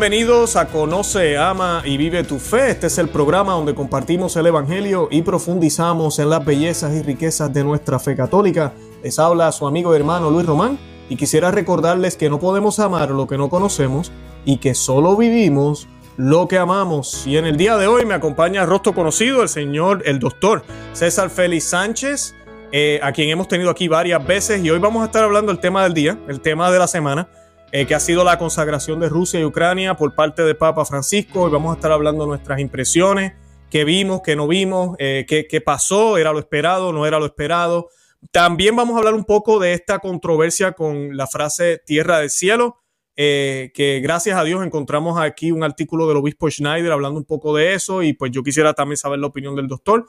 [0.00, 2.70] bienvenidos a Conoce, Ama y Vive tu Fe.
[2.70, 7.52] Este es el programa donde compartimos el Evangelio y profundizamos en las bellezas y riquezas
[7.52, 8.72] de nuestra fe católica.
[9.02, 10.78] Les habla su amigo y hermano Luis Román
[11.08, 14.12] y quisiera recordarles que no podemos amar lo que no conocemos
[14.44, 17.26] y que solo vivimos lo que amamos.
[17.26, 20.62] Y en el día de hoy me acompaña rostro conocido, el señor, el doctor
[20.92, 22.36] César Félix Sánchez,
[22.70, 25.60] eh, a quien hemos tenido aquí varias veces y hoy vamos a estar hablando del
[25.60, 27.28] tema del día, el tema de la semana
[27.70, 31.42] eh, que ha sido la consagración de Rusia y Ucrania por parte de Papa Francisco.
[31.42, 33.34] Hoy vamos a estar hablando de nuestras impresiones,
[33.68, 37.90] qué vimos, qué no vimos, eh, qué, pasó, era lo esperado, no era lo esperado.
[38.32, 42.78] También vamos a hablar un poco de esta controversia con la frase tierra del cielo,
[43.16, 47.54] eh, que gracias a Dios encontramos aquí un artículo del obispo Schneider hablando un poco
[47.54, 50.06] de eso y pues yo quisiera también saber la opinión del doctor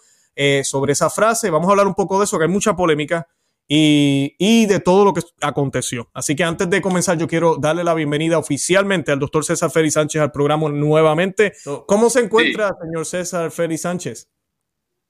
[0.64, 1.50] sobre esa frase.
[1.50, 3.28] Vamos a hablar un poco de eso, que hay mucha polémica
[3.72, 6.10] y, de todo lo que aconteció.
[6.14, 9.94] Así que antes de comenzar, yo quiero darle la bienvenida oficialmente al doctor César Félix
[9.94, 11.54] Sánchez al programa nuevamente.
[11.86, 14.30] ¿Cómo se encuentra, señor César Félix Sánchez?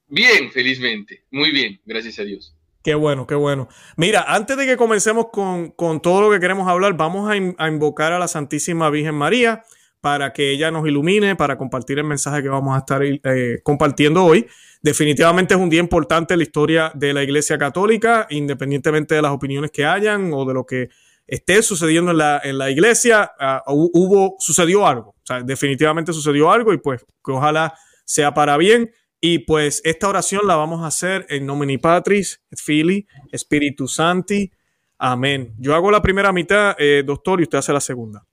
[0.08, 1.24] Bien, felizmente.
[1.30, 2.54] Muy bien, gracias a Dios.
[2.82, 3.68] Qué bueno, qué bueno.
[3.96, 8.18] Mira, antes de que comencemos con, todo lo que queremos hablar, vamos a, invocar a
[8.18, 9.64] la Santísima Virgen María
[10.00, 14.24] para que ella nos ilumine, para compartir el mensaje que vamos a estar eh, compartiendo
[14.24, 14.46] hoy.
[14.82, 19.32] Definitivamente es un día importante en la historia de la Iglesia Católica, independientemente de las
[19.32, 20.88] opiniones que hayan o de lo que
[21.30, 25.10] esté sucediendo en la, en la iglesia, ah, hubo, sucedió algo.
[25.10, 27.72] O sea, definitivamente sucedió algo y pues que ojalá
[28.04, 28.90] sea para bien.
[29.20, 34.50] Y pues esta oración la vamos a hacer en nomini patris, fili, Espíritu Santi.
[34.98, 35.54] Amén.
[35.58, 38.26] Yo hago la primera mitad, eh, doctor, y usted hace la segunda.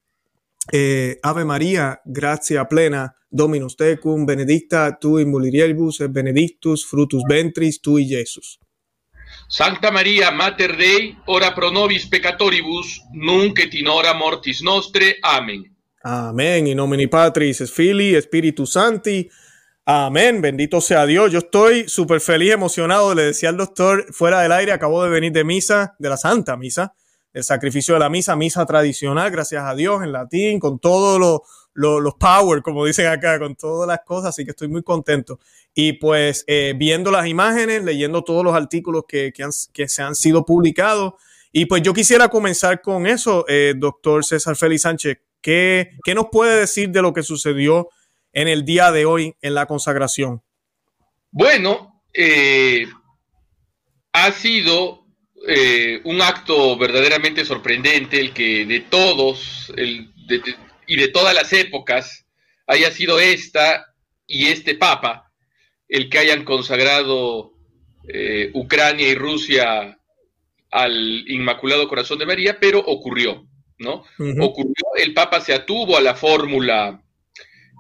[0.72, 7.82] Eh, Ave María, gracia plena, Dominus tecum, benedicta tu in mulieribus et benedictus frutus ventris
[7.82, 8.60] tui, Jesus.
[9.50, 15.18] Santa Maria, Mater Dei, ora pro nobis peccatoribus, nunc et in hora mortis nostre.
[15.22, 15.64] Amén.
[16.04, 16.68] Amén.
[16.68, 19.30] In nomine Patris, et Filii, Spiritus Santi.
[19.86, 20.42] Amén.
[20.42, 21.32] Bendito sea Dios.
[21.32, 23.14] Yo estoy súper feliz, emocionado.
[23.14, 26.58] Le decía al doctor fuera del aire, acabo de venir de misa, de la Santa
[26.58, 26.94] Misa,
[27.38, 31.44] el sacrificio de la misa, misa tradicional, gracias a Dios, en latín, con todo lo
[31.78, 35.40] los power, como dicen acá, con todas las cosas, así que estoy muy contento.
[35.76, 40.44] Y pues eh, viendo las imágenes, leyendo todos los artículos que, que, se han sido
[40.44, 41.14] publicados.
[41.52, 45.20] Y pues yo quisiera comenzar con eso, eh, doctor César Félix Sánchez.
[45.40, 47.90] ¿Qué, ¿Qué nos puede decir de lo que sucedió
[48.34, 50.42] en el día de hoy en la consagración?
[51.30, 52.88] Bueno, eh,
[54.14, 54.97] ha sido
[56.04, 60.42] un acto verdaderamente sorprendente el que de todos, el, de,
[60.88, 62.26] y de todas las épocas
[62.66, 63.94] haya sido esta
[64.26, 65.28] y este Papa
[65.88, 67.54] el que hayan consagrado
[68.08, 69.98] eh, Ucrania y Rusia
[70.72, 73.48] al Inmaculado Corazón de María, pero ocurrió,
[73.80, 74.04] ¿no?
[74.42, 77.02] Ocurrió, el Papa se atuvo a la fórmula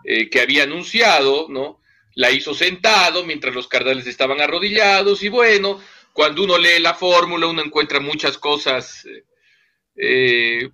[0.05, 1.81] eh, que había anunciado, ¿no?
[2.15, 5.79] La hizo sentado mientras los cardenales estaban arrodillados y bueno,
[6.17, 9.07] cuando uno lee la fórmula uno encuentra muchas cosas
[9.95, 10.67] eh,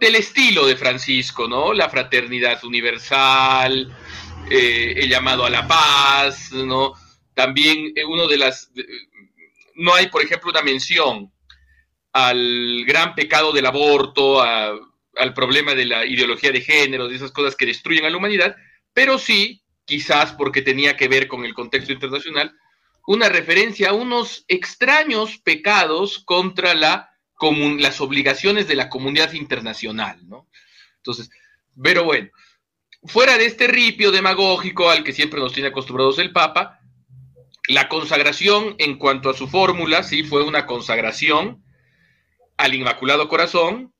[0.00, 1.72] del estilo de Francisco, ¿no?
[1.72, 3.96] La fraternidad universal,
[4.50, 6.94] eh, el llamado a la paz, ¿no?
[7.32, 8.72] También eh, uno de las...
[9.76, 11.32] no hay, por ejemplo, una mención
[12.12, 17.54] al gran pecado del aborto, al problema de la ideología de género, de esas cosas
[17.54, 18.56] que destruyen a la humanidad,
[18.92, 22.52] pero sí, quizás porque tenía que ver con el contexto internacional,
[23.06, 27.12] una referencia a unos extraños pecados contra la
[27.50, 30.48] las obligaciones de la comunidad internacional, ¿no?
[30.98, 31.28] Entonces,
[31.82, 32.30] pero bueno,
[33.04, 36.78] fuera de este ripio demagógico al que siempre nos tiene acostumbrados el Papa,
[37.68, 41.64] la consagración en cuanto a su fórmula, sí, fue una consagración
[42.56, 43.92] al Inmaculado Corazón,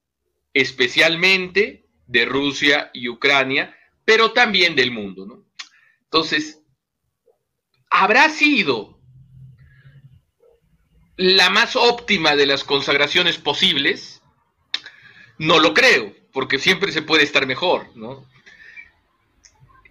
[0.53, 5.45] especialmente de Rusia y Ucrania, pero también del mundo, ¿no?
[6.05, 6.63] Entonces,
[7.91, 9.01] habrá sido
[11.23, 14.21] la más óptima de las consagraciones posibles,
[15.39, 18.27] no lo creo, porque siempre se puede estar mejor, ¿no?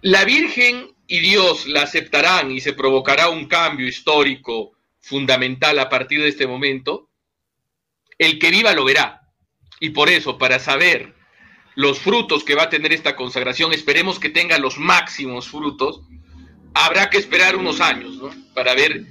[0.02, 6.20] La Virgen y Dios la aceptarán y se provocará un cambio histórico fundamental a partir
[6.20, 7.08] de este momento.
[8.18, 9.22] El que viva lo verá.
[9.80, 11.14] Y por eso, para saber
[11.76, 16.02] los frutos que va a tener esta consagración, esperemos que tenga los máximos frutos,
[16.74, 18.30] habrá que esperar unos años, ¿no?
[18.52, 19.06] Para ver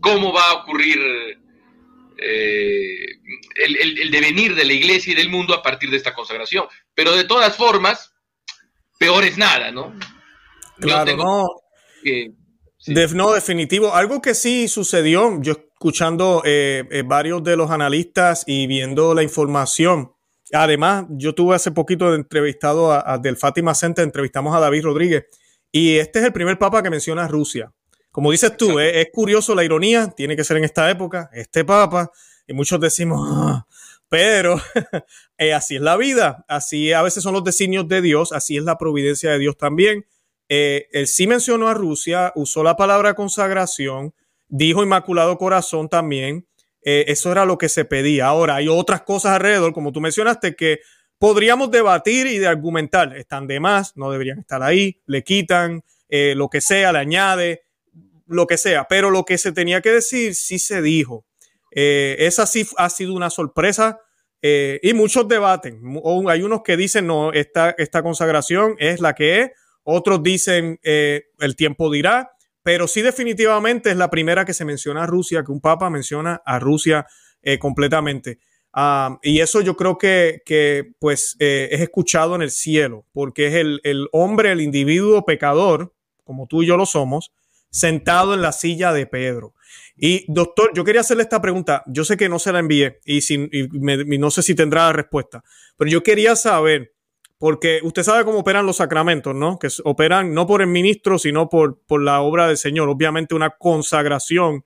[0.00, 1.38] cómo va a ocurrir
[2.18, 3.06] eh,
[3.54, 6.66] el, devenir de la iglesia y del mundo a partir de esta consagración.
[6.94, 8.12] Pero de todas formas,
[8.98, 9.94] peor es nada, ¿no?
[10.80, 11.46] Claro, no.
[13.14, 13.94] no, definitivo.
[13.94, 19.22] Algo que sí sucedió, yo escuchando eh, eh, varios de los analistas y viendo la
[19.22, 20.12] información
[20.52, 25.26] Además, yo tuve hace poquito de entrevistado a, del Fátima Center, entrevistamos a David Rodríguez,
[25.70, 27.72] y este es el primer papa que menciona a Rusia.
[28.10, 32.10] Como dices tú, es, curioso la ironía, tiene que ser en esta época, este papa,
[32.46, 33.66] y muchos decimos, ah",
[34.08, 34.60] pero
[35.38, 38.64] eh, así es la vida, así a veces son los designios de Dios, así es
[38.64, 40.06] la providencia de Dios también.
[40.48, 44.14] Eh, él sí mencionó a Rusia, usó la palabra consagración,
[44.48, 46.46] dijo Inmaculado Corazón también,
[46.82, 48.26] eh, eso era lo que se pedía.
[48.26, 50.80] Ahora, hay otras cosas alrededor, como tú mencionaste, que
[51.18, 53.14] podríamos debatir y de argumentar.
[53.14, 57.67] Están de más, no deberían estar ahí, le quitan, lo que sea, le añade,
[58.28, 58.86] lo que sea.
[58.88, 61.24] Pero lo que se tenía que decir sí se dijo.
[61.74, 64.00] Eh, esa sí ha sido una sorpresa
[64.40, 65.82] y muchos debaten.
[66.28, 69.50] hay unos que dicen, no, esta, esta consagración es la que es.
[69.82, 72.30] Otros dicen, el tiempo dirá
[72.68, 76.42] pero sí definitivamente es la primera que se menciona a Rusia, que un papa menciona
[76.44, 77.06] a Rusia
[77.40, 78.40] eh, completamente.
[78.74, 83.46] Ah, y eso yo creo que, que pues eh, es escuchado en el cielo, porque
[83.46, 87.32] es el, el, hombre, el individuo pecador, como tú y yo lo somos,
[87.70, 89.54] sentado en la silla de Pedro.
[89.96, 91.82] Y doctor, yo quería hacerle esta pregunta.
[91.86, 94.92] Yo sé que no se la envié y, sin, y no sé si tendrá la
[94.92, 95.42] respuesta,
[95.76, 96.92] pero yo quería saber
[97.38, 99.58] porque usted sabe cómo operan los sacramentos, ¿no?
[99.58, 102.88] Que operan no por el ministro, sino por, por la obra del Señor.
[102.88, 104.64] Obviamente una consagración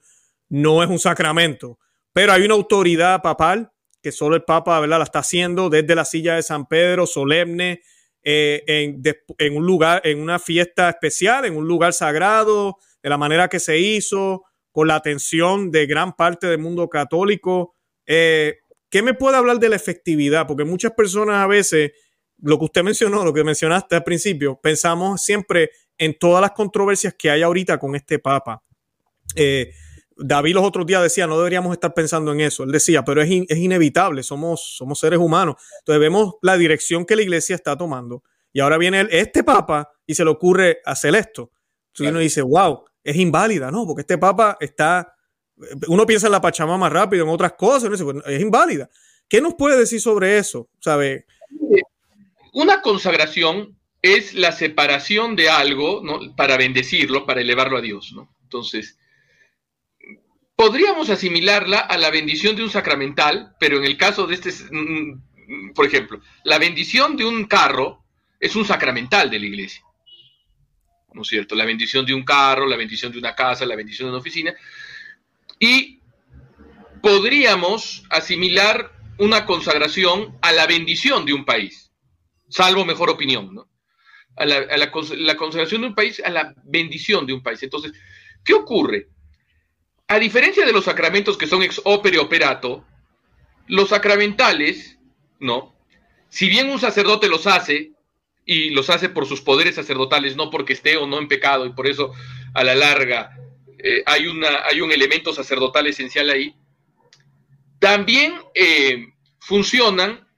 [0.48, 1.78] no es un sacramento,
[2.12, 3.72] pero hay una autoridad papal
[4.02, 4.98] que solo el Papa ¿verdad?
[4.98, 7.82] la está haciendo desde la silla de San Pedro, solemne,
[8.24, 9.02] eh, en,
[9.38, 13.60] en, un lugar, en una fiesta especial, en un lugar sagrado, de la manera que
[13.60, 17.76] se hizo, con la atención de gran parte del mundo católico.
[18.06, 18.58] Eh,
[18.88, 20.46] ¿Qué me puede hablar de la efectividad?
[20.46, 21.92] Porque muchas personas a veces
[22.42, 27.14] lo que usted mencionó, lo que mencionaste al principio, pensamos siempre en todas las controversias
[27.14, 28.62] que hay ahorita con este Papa.
[29.36, 29.72] Eh,
[30.16, 32.64] David los otros días decía, no deberíamos estar pensando en eso.
[32.64, 35.56] Él decía, pero es, inevitable, somos, somos seres humanos.
[35.80, 38.22] Entonces vemos la dirección que la iglesia está tomando.
[38.52, 41.50] Y ahora viene este Papa y se le ocurre hacer esto.
[41.88, 43.86] Entonces uno dice, wow, es inválida, ¿no?
[43.86, 45.14] Porque este Papa está,
[45.88, 47.90] uno piensa en la Pachamama rápido, en otras cosas,
[48.26, 48.88] es inválida.
[49.28, 50.68] ¿Qué nos puede decir sobre eso?
[50.78, 51.26] ¿Sabe?
[52.52, 56.02] Una consagración es la separación de algo
[56.36, 58.12] para bendecirlo, para elevarlo a Dios.
[58.14, 58.34] ¿no?
[58.42, 58.98] Entonces,
[60.56, 65.72] podríamos asimilarla a la bendición de un sacramental, pero en el caso de este, mm,
[65.74, 68.04] por ejemplo, la bendición de un carro
[68.38, 69.82] es un sacramental de la iglesia.
[71.14, 71.54] ¿No es cierto?
[71.54, 74.54] La bendición de un carro, la bendición de una casa, la bendición de una oficina.
[75.58, 76.00] Y
[77.02, 81.92] podríamos asimilar una consagración a la bendición de un país
[82.52, 83.68] salvo mejor opinión, ¿no?
[84.36, 87.62] A la, consagración de un país, a la bendición de un país.
[87.62, 87.92] Entonces,
[88.44, 89.08] ¿qué ocurre?
[90.08, 92.84] A diferencia de los sacramentos que son ex opere operato,
[93.66, 94.98] los sacramentales,
[95.38, 95.74] ¿no?
[96.28, 97.92] Si bien un sacerdote los hace,
[98.52, 101.72] y los hace por sus poderes sacerdotales, no porque esté o no en pecado, y
[101.72, 102.12] por eso
[102.54, 103.36] a la larga
[103.78, 106.54] eh, hay, una, hay un elemento sacerdotal esencial ahí,
[107.78, 109.08] también eh,
[109.40, 110.28] funcionan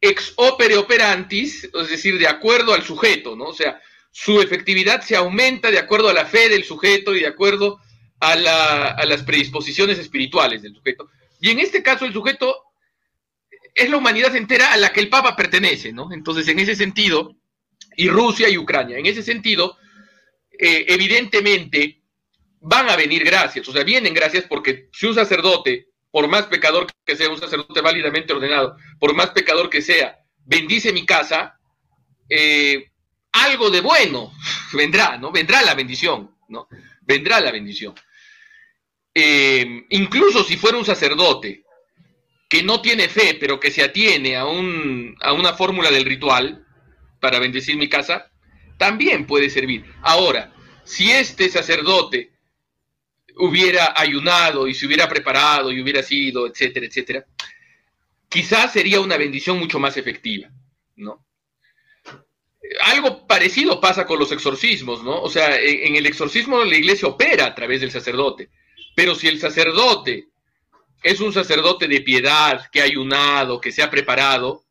[0.00, 3.46] ex opere operantis, es decir, de acuerdo al sujeto, ¿no?
[3.46, 3.80] O sea,
[4.10, 7.80] su efectividad se aumenta de acuerdo a la fe del sujeto y de acuerdo
[8.20, 11.10] a, las predisposiciones espirituales del sujeto.
[11.40, 12.62] Y en este caso el sujeto
[13.74, 16.12] es la humanidad entera a la que el Papa pertenece, ¿no?
[16.12, 17.36] Entonces, en ese sentido,
[17.96, 19.76] y Rusia y Ucrania, en ese sentido,
[20.58, 22.02] eh, evidentemente
[22.60, 26.86] van a venir gracias, o sea, vienen gracias porque si un sacerdote por más pecador
[27.04, 31.58] que sea, un sacerdote válidamente ordenado, por más pecador que sea, bendice mi casa,
[32.28, 32.90] eh,
[33.32, 34.32] algo de bueno
[34.72, 35.30] vendrá, ¿no?
[35.30, 36.68] Vendrá la bendición, ¿no?
[37.02, 37.94] Vendrá la bendición.
[39.14, 41.64] Eh, incluso si fuera un sacerdote
[42.48, 46.65] que no tiene fe, pero que se atiene a, un, a una fórmula del ritual
[47.26, 48.30] para bendecir mi casa,
[48.78, 49.84] también puede servir.
[50.02, 50.52] Ahora,
[50.84, 52.30] si este sacerdote
[53.38, 57.26] hubiera ayunado y se hubiera preparado y hubiera sido, etcétera, etcétera,
[58.28, 60.48] quizás sería una bendición mucho más efectiva,
[60.94, 61.26] ¿no?
[62.84, 65.20] Algo parecido pasa con los exorcismos, ¿no?
[65.20, 68.50] O sea, en, el exorcismo la iglesia opera a través del sacerdote,
[68.94, 70.28] pero si el sacerdote
[71.02, 74.65] es un sacerdote de piedad, que ha ayunado, que se ha preparado,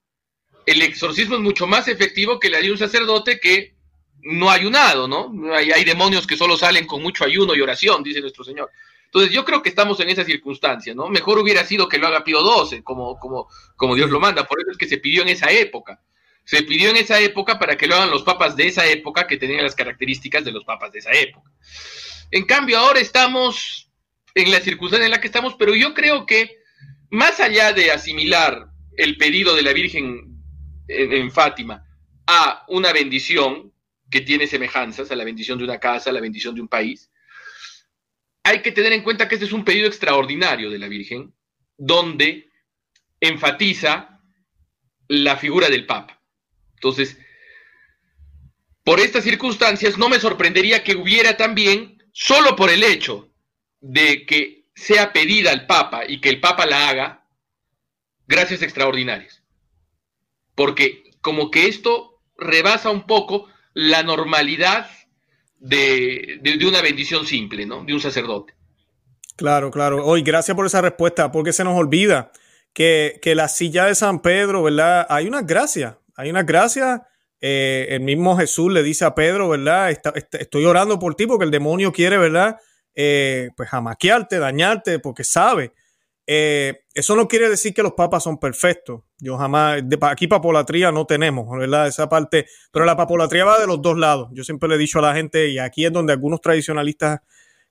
[0.66, 3.76] el exorcismo es mucho más efectivo que la de un sacerdote que
[4.24, 5.32] no ayunado, ¿no?
[5.54, 8.72] Hay, hay demonios que solo salen con mucho ayuno y oración, dice nuestro Señor.
[9.06, 11.08] Entonces yo creo que estamos en esa circunstancia, ¿no?
[11.08, 14.60] Mejor hubiera sido que lo haga Pío XII, como, como, como Dios lo manda, por
[14.60, 16.02] eso es que se pidió en esa época.
[16.44, 19.38] Se pidió en esa época para que lo hagan los papas de esa época, que
[19.38, 21.50] tenían las características de los papas de esa época.
[22.30, 23.90] En cambio, ahora estamos
[24.34, 26.58] en la circunstancia en la que estamos, pero yo creo que
[27.10, 28.68] más allá de asimilar
[28.98, 30.35] el pedido de la Virgen
[30.88, 31.86] en, Fátima
[32.28, 33.72] a una bendición
[34.10, 37.12] que tiene semejanzas a la bendición de una casa, a la bendición de un país,
[38.44, 41.34] hay que tener en cuenta que este es un pedido extraordinario de la Virgen,
[41.78, 42.50] donde
[43.20, 44.22] enfatiza
[45.08, 46.22] la figura del Papa.
[46.76, 47.18] Entonces,
[48.84, 53.32] por estas circunstancias, no me sorprendería que hubiera también, solo por el hecho
[53.82, 57.28] de que sea pedida al Papa y que el Papa la haga,
[58.28, 59.42] gracias extraordinarias.
[60.56, 64.90] Porque como que esto rebasa un poco la normalidad
[65.60, 67.84] de, una bendición simple, ¿no?
[67.84, 68.54] De un sacerdote.
[69.36, 70.06] Claro, claro.
[70.06, 72.32] Hoy, gracias por esa respuesta, porque se nos olvida
[72.74, 75.06] que, la silla de San Pedro, ¿verdad?
[75.10, 77.08] Hay una gracia, hay una gracia.
[77.42, 79.92] Eh, el mismo Jesús le dice a Pedro, ¿verdad?
[80.32, 82.58] estoy orando por ti porque el demonio quiere, ¿verdad?
[82.96, 85.74] Eh, pues jamaquearte, dañarte, porque sabe.
[86.28, 89.02] Eh, eso no quiere decir que los papas son perfectos.
[89.20, 91.88] Yo jamás, de, aquí papolatría no tenemos, ¿verdad?
[91.88, 94.30] Esa parte, pero la papolatría va de los dos lados.
[94.34, 97.20] Yo siempre le he dicho a la gente, y aquí es donde algunos tradicionalistas,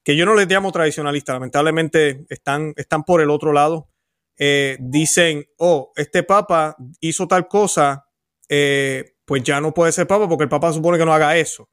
[0.03, 3.89] que yo no les llamo tradicionalistas, lamentablemente están, están por el otro lado,
[4.37, 8.07] eh, dicen, oh, este papa hizo tal cosa,
[8.47, 11.69] pues ya no puede ser papa porque el papa supone que no haga eso.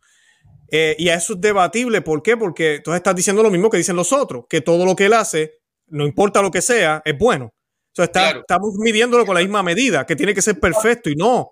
[0.72, 2.02] Eh, y eso es debatible.
[2.02, 2.38] ¿Por qué?
[2.38, 5.14] Porque tú estás diciendo lo mismo que dicen los otros, que todo lo que él
[5.14, 5.60] hace,
[5.92, 7.46] no importa lo que sea, es bueno.
[7.46, 11.52] O sea, estamos midiéndolo con la misma medida, que tiene que ser perfecto y no.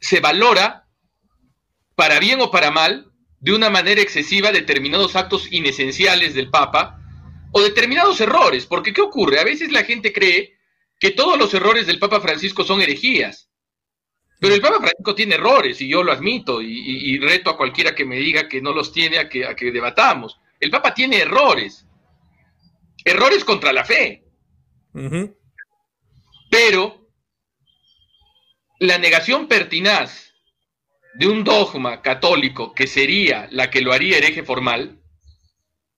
[0.00, 0.88] Se valora,
[1.94, 6.98] para bien o para mal, de una manera excesiva determinados actos inesenciales del Papa
[7.52, 8.64] o determinados errores.
[8.64, 9.38] Porque ¿qué ocurre?
[9.38, 10.54] A veces la gente cree
[10.98, 13.50] que todos los errores del Papa Francisco son herejías.
[14.40, 18.04] Pero el Papa Francisco tiene errores y yo lo admito y, reto a cualquiera que
[18.04, 20.38] me diga que no los tiene a que, a que debatamos.
[20.60, 21.86] El Papa tiene errores,
[23.04, 24.24] errores contra la fe.
[26.50, 27.10] Pero
[28.80, 30.32] la negación pertinaz
[31.14, 35.00] de un dogma católico que sería la que lo haría hereje formal,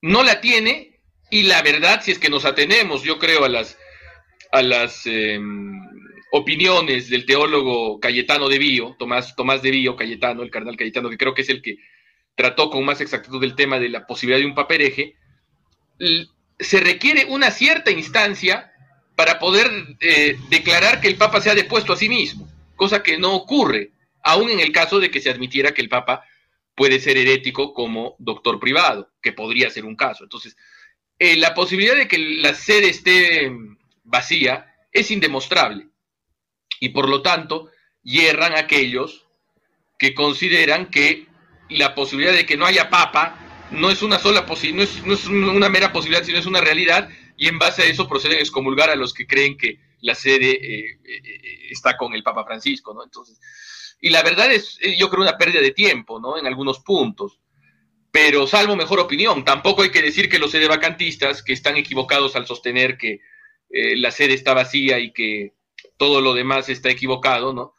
[0.02, 3.76] no la tiene y la verdad, si es que nos atenemos, yo creo, a las,
[4.52, 5.80] a las em,
[6.30, 11.18] opiniones del teólogo Cayetano de Bío, Tomás, Tomás de Bío, Cayetano, el carnal Cayetano, que
[11.18, 11.78] creo que es el que
[12.36, 15.16] trató con más exactitud del tema de la posibilidad de un papereje,
[16.58, 18.72] se requiere una cierta instancia
[19.14, 23.18] para poder eh, declarar que el Papa se ha depuesto a sí mismo, cosa que
[23.18, 26.24] no ocurre, aún en el caso de que se admitiera que el Papa
[26.74, 30.24] puede ser herético como doctor privado, que podría ser un caso.
[30.24, 30.56] Entonces,
[31.18, 33.50] eh, la posibilidad de que la sede esté
[34.04, 35.88] vacía es indemostrable
[36.78, 37.70] y por lo tanto
[38.02, 39.26] hierran aquellos
[39.98, 41.26] que consideran que
[41.70, 45.68] la posibilidad de que no haya papa no es una sola posibilidad, no es, una
[45.68, 48.96] mera posibilidad, sino es una realidad, y en base a eso proceden a excomulgar a
[48.96, 53.02] los que creen que la sede eh, eh, está con el Papa Francisco, ¿no?
[53.04, 53.38] Entonces,
[54.00, 56.38] y la verdad es, eh, yo creo, una pérdida de tiempo, ¿no?
[56.38, 57.40] En algunos puntos.
[58.10, 62.34] Pero salvo mejor opinión, tampoco hay que decir que los sede vacantistas, que están equivocados
[62.36, 63.20] al sostener que
[63.68, 65.52] la sede está vacía y que
[65.98, 67.74] todo lo demás está equivocado, ¿no?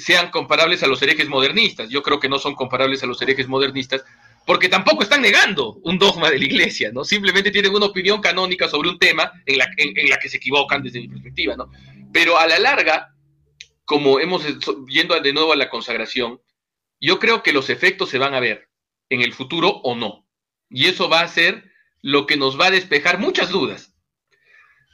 [0.00, 1.90] Sean comparables a los herejes modernistas.
[1.90, 4.04] Yo creo que no son comparables a los herejes modernistas
[4.46, 7.04] porque tampoco están negando un dogma de la iglesia, ¿no?
[7.04, 10.82] Simplemente tienen una opinión canónica sobre un tema en la, en, la que se equivocan
[10.82, 11.70] desde mi perspectiva, ¿no?
[12.12, 13.14] Pero a la larga,
[13.84, 14.44] como hemos
[14.88, 16.40] yendo de nuevo a la consagración,
[17.00, 18.68] yo creo que los efectos se van a ver
[19.08, 20.26] en el futuro o no.
[20.68, 21.70] Y eso va a ser
[22.02, 23.90] lo que nos va a despejar muchas dudas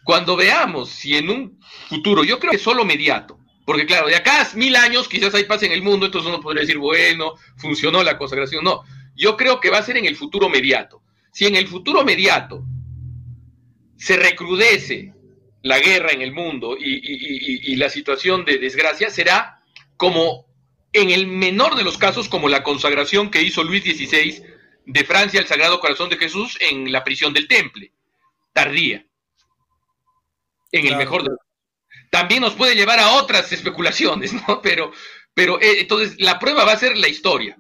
[0.07, 4.41] cuando veamos si en un futuro, yo creo que solo mediato, porque claro, de acá
[4.41, 8.05] a mil años quizás hay paz en el mundo, entonces uno podría decir, bueno, funcionó
[8.05, 8.62] la consagración.
[8.62, 8.85] No,
[9.17, 11.03] yo creo que va a ser en el futuro mediato.
[11.33, 12.65] Si en el futuro mediato
[13.97, 15.13] se recrudece
[15.63, 19.61] la guerra en el mundo y, y la situación de desgracia, será
[19.97, 20.47] como
[20.93, 24.43] en el menor de los casos, como la consagración que hizo Luis XVI
[24.87, 27.93] de Francia al Sagrado Corazón de Jesús en la prisión del Temple,
[28.53, 29.05] tardía.
[30.73, 31.39] En el mejor de los
[32.11, 34.63] También nos puede llevar a otras especulaciones, ¿no?
[34.63, 34.93] Pero,
[35.35, 37.59] pero eh, entonces la prueba va a ser la historia,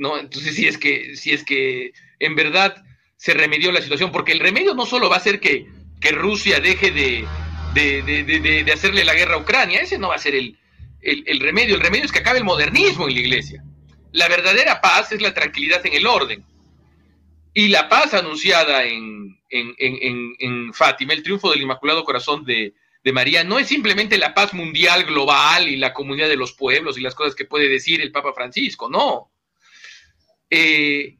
[0.00, 0.18] ¿no?
[0.18, 2.82] Entonces, si es que, si es que en verdad
[3.16, 5.68] se remedió la situación, porque el remedio no solo va a ser que,
[6.00, 7.26] que Rusia deje de,
[7.74, 10.58] de, hacerle la guerra a Ucrania, ese no va a ser el,
[11.02, 13.62] el, remedio, el remedio es que acabe el modernismo en la iglesia.
[14.12, 16.42] La verdadera paz es la tranquilidad en el orden.
[17.52, 22.72] Y la paz anunciada en, en, Fátima, el triunfo del Inmaculado Corazón de,
[23.12, 27.02] María, no es simplemente la paz mundial global y la comunidad de los pueblos y
[27.02, 29.30] las cosas que puede decir el Papa Francisco, no.
[30.50, 31.18] Eh,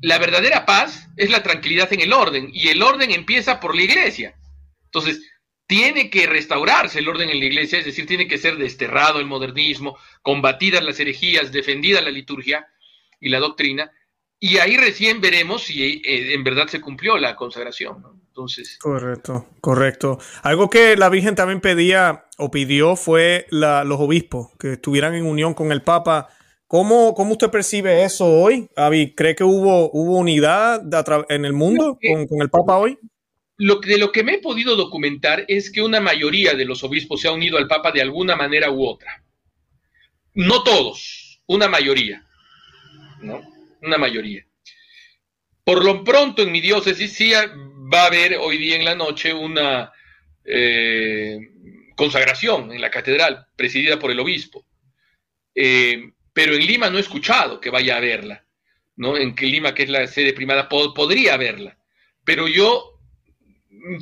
[0.00, 3.82] la verdadera paz es la tranquilidad en el orden y el orden empieza por la
[3.82, 4.34] iglesia.
[4.86, 5.20] Entonces,
[5.66, 9.26] tiene que restaurarse el orden en la iglesia, es decir, tiene que ser desterrado el
[9.26, 12.66] modernismo, combatidas las herejías, defendida la liturgia
[13.20, 13.90] y la doctrina,
[14.44, 18.04] y ahí recién veremos si eh, en verdad se cumplió la consagración.
[18.26, 18.76] Entonces.
[18.80, 20.18] Correcto, correcto.
[20.42, 25.54] Algo que la Virgen también pedía o pidió fue los obispos que estuvieran en unión
[25.54, 26.28] con el Papa.
[26.72, 28.66] ¿Cómo, cómo usted percibe eso hoy?
[28.76, 30.80] Avi, ¿cree que hubo, hubo unidad
[31.28, 32.98] en el mundo con, con el Papa hoy?
[33.58, 37.20] Lo, de lo que me he podido documentar es que una mayoría de los obispos
[37.20, 39.22] se ha unido al Papa de alguna manera u otra.
[40.32, 42.26] No todos, una mayoría.
[43.20, 43.42] ¿no?
[43.82, 44.46] Una mayoría.
[45.64, 49.34] Por lo pronto en mi diócesis sí va a haber hoy día en la noche
[49.34, 49.92] una
[50.42, 51.36] eh,
[51.96, 54.64] consagración en la catedral presidida por el obispo.
[55.54, 58.44] Eh, pero en Lima no he escuchado que vaya a verla.
[58.96, 59.16] ¿no?
[59.16, 61.76] En que Lima, que es la sede primada, podría verla.
[62.24, 62.98] Pero yo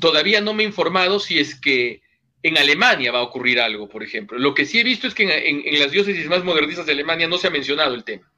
[0.00, 2.02] todavía no me he informado si es que
[2.42, 4.38] en Alemania va a ocurrir algo, por ejemplo.
[4.38, 7.38] Lo que sí he visto es que en, las diócesis más modernistas de Alemania no
[7.38, 8.30] se ha mencionado el tema.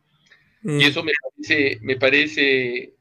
[0.62, 0.80] Mm.
[0.80, 2.94] Y eso me parece, me parece,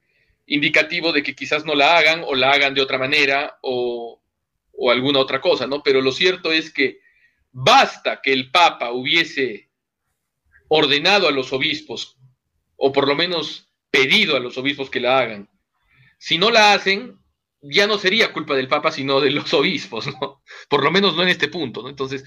[0.45, 4.21] indicativo de que quizás no la hagan o la hagan de otra manera o,
[4.73, 5.81] o alguna otra cosa, ¿no?
[5.83, 6.99] Pero lo cierto es que
[7.51, 9.70] basta que el Papa hubiese
[10.73, 12.17] ordenado a los obispos,
[12.77, 15.49] o por lo menos pedido a los obispos que la hagan.
[16.17, 17.19] Si no la hacen,
[17.61, 20.41] ya no sería culpa del Papa, sino de los obispos, ¿no?
[20.69, 21.89] Por lo menos no en este punto, ¿no?
[21.89, 22.23] Entonces,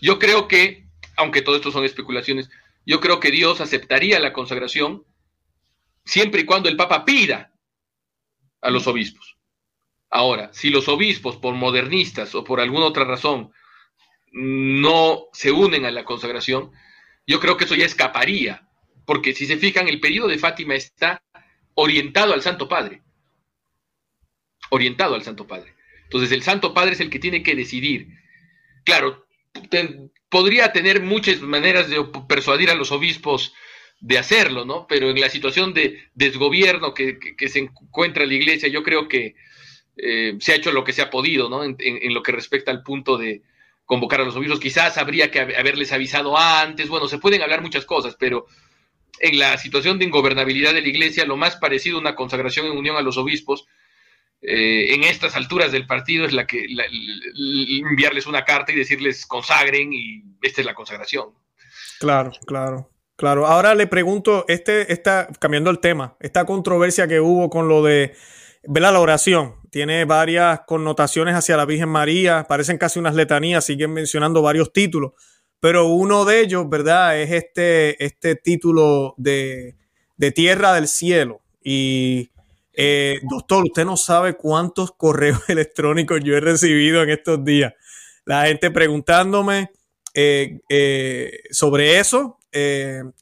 [0.00, 0.86] yo creo que,
[1.16, 2.48] aunque todo esto son especulaciones,
[2.86, 5.04] yo creo que Dios aceptaría la consagración
[6.04, 7.52] siempre y cuando el Papa pida
[8.60, 9.38] a los obispos.
[10.08, 13.50] Ahora, si los obispos, por modernistas o por alguna otra razón,
[14.30, 16.70] no se unen a la consagración,
[17.28, 18.68] yo creo que eso ya escaparía,
[19.06, 21.22] porque si se fijan, el periodo de Fátima está
[21.74, 23.02] orientado al Santo Padre
[24.70, 25.74] orientado al Santo Padre.
[26.04, 28.08] Entonces el Santo Padre es el que tiene que decidir.
[28.84, 29.26] Claro,
[30.28, 33.54] podría tener muchas maneras de persuadir a los obispos
[34.00, 34.86] de hacerlo, ¿no?
[34.86, 39.34] Pero en la situación de desgobierno que, se encuentra la iglesia, yo creo que
[39.96, 41.64] eh, se ha hecho lo que se ha podido, ¿no?
[41.64, 43.42] En, en, lo que respecta al punto de
[43.88, 44.60] convocar a los obispos.
[44.60, 48.44] Quizás habría que haberles avisado antes, bueno, se pueden hablar muchas cosas, pero
[49.18, 52.76] en la situación de ingobernabilidad de la iglesia, lo más parecido a una consagración en
[52.76, 53.66] unión a los obispos
[54.42, 56.66] eh, en estas alturas del partido es la que
[57.82, 61.30] enviarles una carta y decirles consagren y esta es la consagración.
[61.98, 62.90] Claro, claro.
[63.16, 67.82] Claro, ahora le pregunto, este está cambiando el tema, esta controversia que hubo con lo
[67.82, 68.14] de
[68.62, 68.92] ¿verdad?
[68.92, 74.42] la oración, tiene varias connotaciones hacia la Virgen María, parecen casi unas letanías, siguen mencionando
[74.42, 75.12] varios títulos,
[75.60, 77.20] pero uno de ellos, ¿verdad?
[77.20, 79.76] Es este, este título de,
[80.16, 81.40] de Tierra del Cielo.
[81.62, 82.30] Y
[82.72, 87.74] eh, doctor, usted no sabe cuántos correos electrónicos yo he recibido en estos días.
[88.24, 89.70] La gente preguntándome
[90.14, 92.38] eh, eh, sobre eso.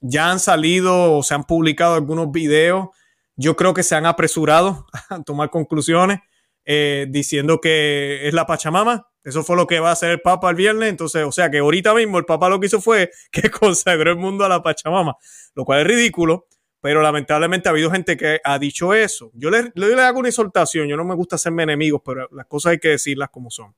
[0.00, 2.88] ya han salido o se han publicado algunos videos.
[3.36, 6.20] Yo creo que se han apresurado a tomar conclusiones
[6.66, 9.08] diciendo que es la Pachamama.
[9.24, 10.88] Eso fue lo que va a hacer el Papa el viernes.
[10.88, 14.16] Entonces, o sea que ahorita mismo el Papa lo que hizo fue que consagró el
[14.18, 15.16] mundo a la Pachamama,
[15.54, 16.46] lo cual es ridículo
[16.86, 19.32] pero lamentablemente ha habido gente que ha dicho eso.
[19.34, 22.70] Yo le, le, hago una exhortación, yo no me gusta hacerme enemigos, pero las cosas
[22.70, 23.74] hay que decirlas como son.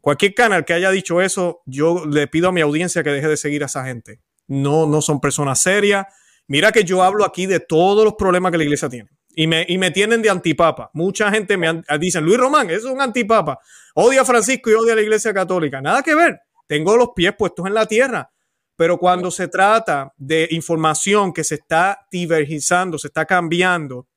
[0.00, 3.36] Cualquier canal que haya dicho eso, yo le pido a mi audiencia que deje de
[3.36, 4.20] seguir a esa gente.
[4.48, 6.06] No, no son personas serias.
[6.48, 9.10] Mira que yo hablo aquí de todos los problemas que la iglesia tiene.
[9.40, 10.90] Y me, y me tienen de antipapa.
[10.92, 13.58] Mucha gente me dice, Luis Román, eso es un antipapa.
[13.94, 15.80] Odia a Francisco y odia a la iglesia católica.
[15.80, 16.40] Nada que ver.
[16.66, 18.30] Tengo los pies puestos en la tierra.
[18.76, 24.08] Pero cuando se trata de información que se está divergizando, se está cambiando,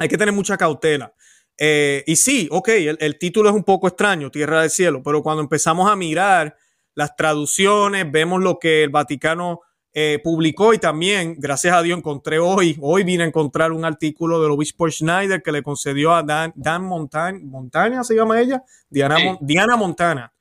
[0.00, 1.14] hay que tener mucha cautela.
[1.56, 5.42] Eh, y sí, ok, el, título es un poco extraño, Tierra del Cielo, pero cuando
[5.44, 6.56] empezamos a mirar
[6.96, 9.60] las traducciones, vemos lo que el Vaticano
[9.98, 14.42] eh, publicó y también, gracias a Dios, encontré hoy, hoy vine a encontrar un artículo
[14.42, 19.74] del obispo Schneider que le concedió a Dan, Dan Montana, se llama ella, Diana, Diana
[19.74, 20.34] Montana,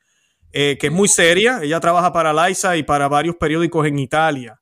[0.51, 1.61] eh, que es muy seria.
[1.63, 4.59] Ella trabaja para Laisa y para varios periódicos en Italia.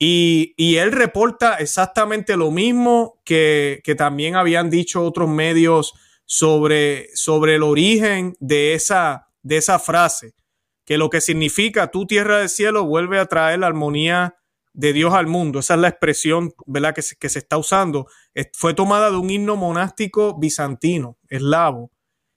[0.00, 5.94] Y, él reporta exactamente lo mismo que, también habían dicho otros medios
[6.24, 10.34] sobre, sobre el origen de esa, de esa frase,
[10.84, 14.36] que lo que significa tu tierra del cielo vuelve a traer la armonía
[14.72, 15.60] de Dios al mundo.
[15.60, 16.94] Esa es la expresión ¿verdad?
[16.94, 18.06] Que, se, que se está usando.
[18.52, 21.90] Fue tomada de un himno monástico bizantino, eslavo,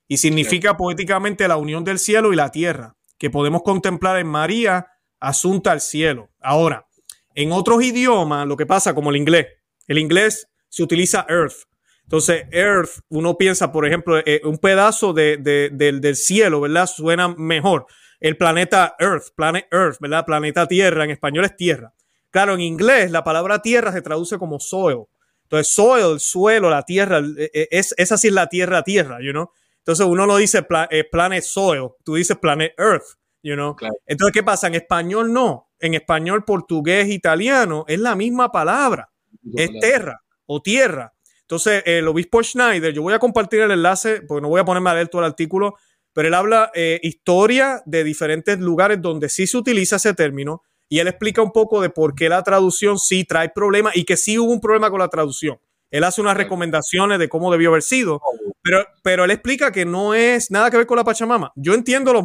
[0.08, 4.88] y significa poéticamente la unión del cielo y la tierra, que podemos contemplar en María,
[5.20, 6.30] asunta al cielo.
[6.40, 6.88] Ahora,
[7.36, 9.48] en otros idiomas, lo que pasa como el inglés,
[9.88, 11.68] el inglés se utiliza earth.
[12.04, 16.88] Entonces, earth, uno piensa, por ejemplo, eh, un pedazo de, del, cielo, ¿verdad?
[16.88, 17.86] Suena mejor.
[18.20, 20.26] El planeta Earth, planet Earth, ¿verdad?
[20.26, 21.94] Planeta Tierra, en español es tierra.
[22.30, 25.06] Claro, en inglés la palabra tierra se traduce como soil.
[25.44, 29.32] Entonces, soil, el suelo, la tierra, e, e, es, es así la tierra, tierra, you
[29.32, 29.50] know.
[29.78, 33.06] Entonces, uno no dice eh, planet soil, tú dices planet Earth,
[33.42, 33.76] you know.
[34.06, 34.68] Entonces, ¿qué pasa?
[34.68, 35.70] En español no.
[35.80, 39.10] En español, portugués, italiano, es la misma palabra.
[39.56, 41.14] Es tierra o tierra.
[41.42, 44.90] Entonces, el obispo Schneider, yo voy a compartir el enlace, porque no voy a ponerme
[44.90, 45.78] a leer todo el artículo,
[46.18, 50.98] pero él habla eh, historia de diferentes lugares donde sí se utiliza ese término y
[50.98, 54.40] él explica un poco de por qué la traducción sí trae problemas y que sí
[54.40, 55.60] hubo un problema con la traducción.
[55.92, 58.20] Él hace unas recomendaciones de cómo debió haber sido,
[58.64, 61.54] pero, pero él explica que no es nada que ver con la Pachamama.
[61.56, 62.24] Yo entiendo los,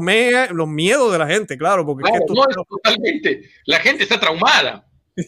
[0.52, 3.42] los miedos de la gente, claro, porque no, es totalmente.
[3.66, 4.86] La gente está traumada.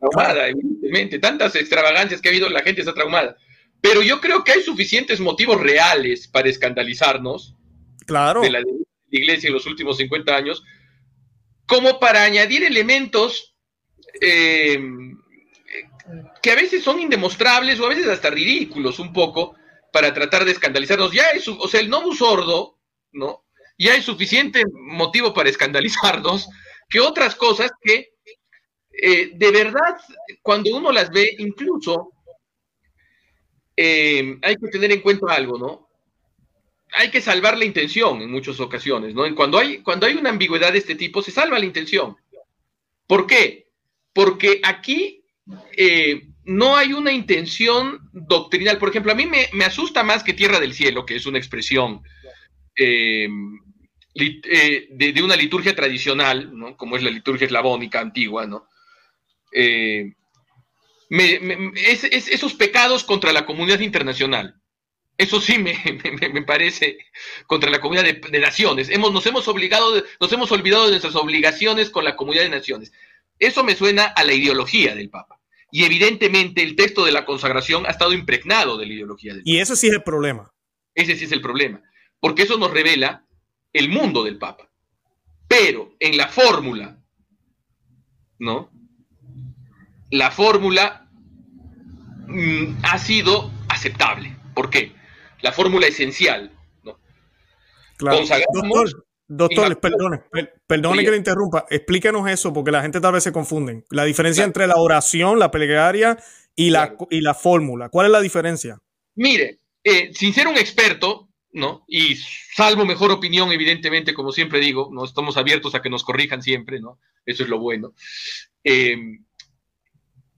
[0.00, 1.18] Traumada, evidentemente.
[1.18, 3.36] Tantas extravagancias que ha habido, la gente está traumada.
[3.84, 7.54] Pero yo creo que hay suficientes motivos reales para escandalizarnos
[8.06, 8.40] claro.
[8.40, 8.62] de la
[9.10, 10.64] iglesia en los últimos 50 años,
[11.66, 13.54] como para añadir elementos
[14.22, 14.80] eh,
[16.42, 19.54] que a veces son indemostrables o a veces hasta ridículos un poco
[19.92, 21.12] para tratar de escandalizarnos.
[21.12, 22.78] Ya es, o sea, el no sordo,
[23.12, 23.44] ¿no?
[23.76, 26.48] Ya hay suficiente motivo para escandalizarnos
[26.88, 28.14] que otras cosas que
[28.90, 30.00] eh, de verdad,
[30.40, 32.13] cuando uno las ve, incluso
[33.76, 35.88] eh, hay que tener en cuenta algo, ¿no?
[36.92, 39.22] Hay que salvar la intención en muchas ocasiones, ¿no?
[39.34, 42.16] Cuando hay, cuando hay una ambigüedad de este tipo, se salva la intención.
[43.06, 43.66] ¿Por qué?
[44.12, 45.24] Porque aquí
[45.76, 48.78] eh, no hay una intención doctrinal.
[48.78, 52.02] Por ejemplo, a mí me, asusta más que Tierra del Cielo, que es una expresión
[52.76, 53.28] de,
[55.22, 56.76] una liturgia tradicional, ¿no?
[56.76, 58.68] como es la liturgia eslavónica antigua, ¿no?
[59.52, 60.14] Eh,
[61.10, 64.60] esos pecados contra la comunidad internacional.
[65.16, 65.74] Eso sí me,
[66.46, 66.98] parece
[67.46, 68.88] contra la comunidad de, naciones.
[68.88, 72.92] Hemos, nos, hemos obligado, nos hemos olvidado de nuestras obligaciones con la comunidad de naciones.
[73.38, 75.40] Eso me suena a la ideología del Papa.
[75.70, 79.50] Y evidentemente el texto de la consagración ha estado impregnado de la ideología del Papa.
[79.50, 80.52] Y ese sí es el problema.
[80.94, 81.82] Ese sí es el problema.
[82.20, 83.26] Porque eso nos revela
[83.72, 84.70] el mundo del Papa.
[85.48, 86.98] Pero en la fórmula,
[88.38, 88.70] ¿no?
[90.14, 91.08] La fórmula
[92.28, 94.36] mm, ha sido aceptable.
[94.54, 94.92] ¿Por qué?
[95.42, 96.52] La fórmula esencial.
[96.84, 97.00] ¿no?
[97.96, 98.18] Claro.
[98.52, 100.22] Doctor, doctor perdone,
[100.68, 101.66] perdone que le interrumpa.
[101.68, 103.84] Explíquenos eso porque la gente tal vez se confunden.
[103.90, 106.16] La diferencia entre la oración, la plegaria
[106.54, 107.88] y la, y la fórmula.
[107.88, 108.78] ¿Cuál es la diferencia?
[109.16, 111.84] Mire, eh, sin ser un experto, ¿no?
[111.88, 112.14] Y
[112.54, 116.78] salvo mejor opinión, evidentemente, como siempre digo, no estamos abiertos a que nos corrijan siempre,
[116.78, 117.00] ¿no?
[117.26, 117.94] Eso es lo bueno.
[118.62, 118.96] Eh,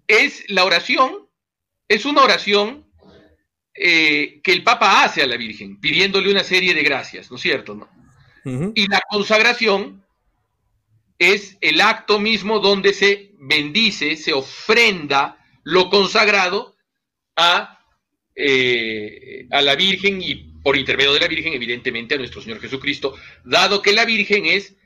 [0.06, 1.28] es la oración,
[1.88, 2.86] es una oración
[3.74, 7.42] eh, que el Papa hace a la Virgen, pidiéndole una serie de gracias, ¿no es
[7.42, 7.74] cierto?
[7.74, 7.88] No?
[8.74, 10.04] Y la consagración
[11.18, 16.76] es el acto mismo donde se bendice, se ofrenda lo consagrado
[17.34, 17.80] a,
[18.36, 23.14] eh, a la Virgen y por intermedio de la Virgen, evidentemente, a nuestro Señor Jesucristo,
[23.44, 24.76] dado que la Virgen es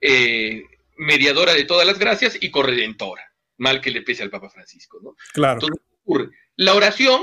[0.00, 0.64] eh,
[0.96, 3.25] mediadora de todas las gracias y corredentora
[3.58, 5.16] mal que le pese al Papa Francisco, ¿no?
[5.32, 5.60] Claro.
[5.62, 7.22] Entonces, La oración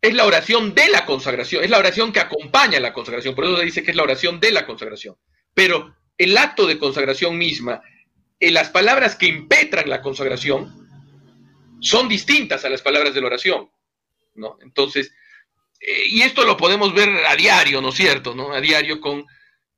[0.00, 3.58] es la oración de la consagración, es la oración que acompaña la consagración, por eso
[3.58, 5.16] se dice que es la oración de la consagración.
[5.52, 7.82] Pero el acto de consagración misma,
[8.38, 10.88] en las palabras que impetran la consagración,
[11.80, 13.70] son distintas a las palabras de la oración,
[14.34, 14.58] ¿no?
[14.62, 15.12] Entonces,
[15.80, 18.34] eh, y esto lo podemos ver a diario, ¿no es cierto?
[18.34, 18.52] ¿no?
[18.52, 19.24] A diario con,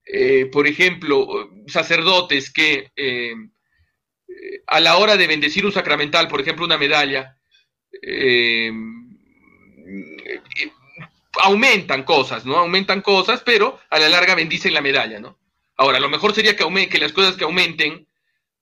[0.05, 3.35] eh, por ejemplo, sacerdotes que eh,
[4.67, 7.37] a la hora de bendecir un sacramental, por ejemplo, una medalla,
[8.01, 8.73] eh,
[11.43, 12.57] aumentan cosas, ¿no?
[12.57, 15.39] Aumentan cosas, pero a la larga bendicen la medalla, ¿no?
[15.77, 18.07] Ahora, lo mejor sería que, que las cosas que aumenten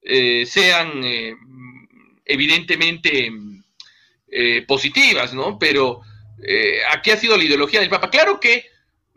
[0.03, 1.35] eh, sean eh,
[2.25, 3.31] evidentemente
[4.69, 5.59] positivas, ¿no?
[5.59, 6.03] Pero
[6.93, 8.11] aquí ha sido la ideología del Papa.
[8.11, 8.65] Claro que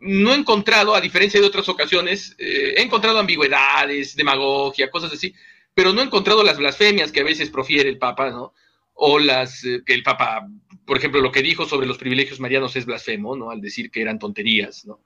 [0.00, 5.32] no he encontrado, a diferencia de otras ocasiones, he encontrado ambigüedades, demagogia, cosas así,
[5.74, 8.54] pero no he encontrado las blasfemias que a veces profiere el Papa, ¿no?
[8.94, 10.48] O las eh, que el Papa,
[10.86, 13.50] por ejemplo, lo que dijo sobre los privilegios marianos es blasfemo, ¿no?
[13.50, 15.02] Al decir que eran tonterías, ¿no?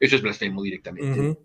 [0.00, 1.36] Eso es blasfemo directamente.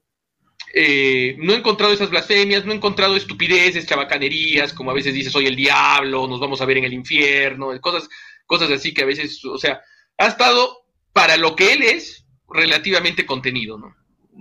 [0.75, 5.29] Eh, no he encontrado esas blasfemias, no he encontrado estupideces, chabacanerías, como a veces dice
[5.29, 8.09] soy el diablo, nos vamos a ver en el infierno, cosas,
[8.47, 9.81] cosas así que a veces, o sea,
[10.17, 13.95] ha estado para lo que él es relativamente contenido, ¿no?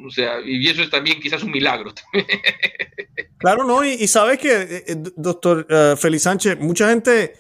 [0.07, 1.93] O sea, y eso es también quizás un milagro.
[3.39, 7.35] claro, no, y, sabes que, eh, eh, doctor uh, Félix Sánchez, mucha gente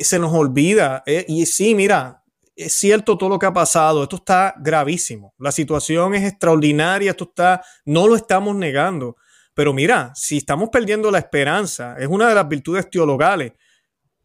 [0.00, 2.22] se nos olvida, y sí, mira,
[2.58, 7.24] es cierto todo lo que ha pasado, esto está gravísimo, la situación es extraordinaria, esto
[7.24, 9.16] está, no lo estamos negando,
[9.54, 13.52] pero mira, si estamos perdiendo la esperanza, es una de las virtudes teologales,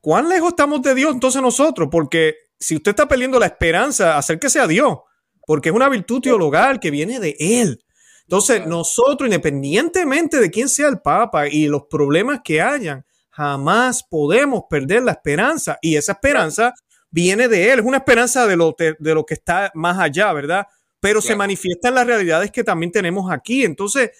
[0.01, 1.89] ¿cuán lejos estamos de Dios entonces nosotros?
[1.91, 4.97] Porque si usted está perdiendo la esperanza, acérquese a Dios,
[5.45, 7.84] porque es una virtud teologal que viene de Él.
[8.23, 14.63] Entonces, nosotros, independientemente de quién sea el Papa y los problemas que hayan, jamás podemos
[14.69, 15.77] perder la esperanza.
[15.82, 16.73] Y esa esperanza
[17.10, 20.67] viene de Él, es una esperanza de lo, de, lo que está más allá, ¿verdad?
[20.99, 23.65] Pero se manifiesta en las realidades que también tenemos aquí.
[23.65, 24.12] Entonces,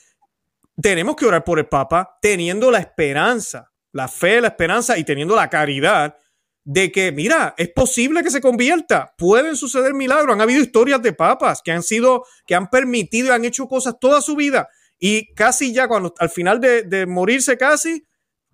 [0.82, 5.36] tenemos que orar por el Papa teniendo la esperanza, la fe, la esperanza y teniendo
[5.36, 6.18] la caridad
[6.66, 10.34] de que, mira, es posible que se convierta, pueden suceder milagros.
[10.34, 13.96] Han habido historias de papas que han sido, que han permitido y han hecho cosas
[14.00, 14.70] toda su vida
[15.06, 18.06] y casi ya cuando al final de, morirse casi,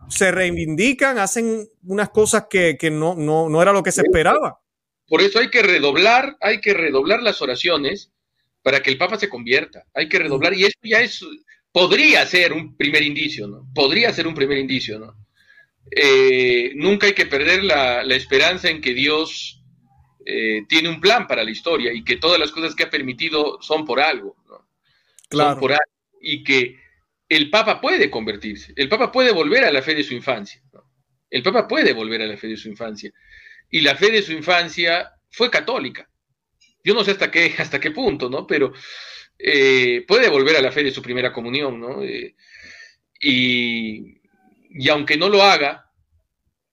[0.08, 4.60] se reivindican, hacen unas cosas que, no, no, era lo que se esperaba.
[5.08, 8.12] Por eso hay que redoblar, hay que redoblar las oraciones
[8.64, 9.86] para que el Papa se convierta.
[9.94, 11.24] Hay que redoblar, y esto ya es,
[11.72, 13.68] podría ser un primer indicio, ¿no?
[13.76, 15.16] Podría ser un primer indicio, ¿no?
[15.92, 19.62] Eh, nunca hay que perder la, esperanza en que Dios
[20.26, 23.62] eh, tiene un plan para la historia y que todas las cosas que ha permitido
[23.62, 24.68] son por algo, ¿no?
[25.30, 25.52] Claro.
[25.52, 26.20] Son por algo.
[26.22, 26.80] Y que
[27.28, 30.62] el Papa puede convertirse, el Papa puede volver a la fe de su infancia,
[31.30, 33.12] el Papa puede volver a la fe de su infancia.
[33.72, 36.10] Y la fe de su infancia fue católica.
[36.84, 38.48] Yo no sé hasta qué, hasta qué punto, ¿no?
[38.48, 38.74] Pero
[39.38, 42.04] eh, puede volver a la fe de su primera comunión, ¿no?
[42.04, 42.36] Eh,
[43.22, 44.19] y,
[44.70, 45.92] y, aunque no lo haga,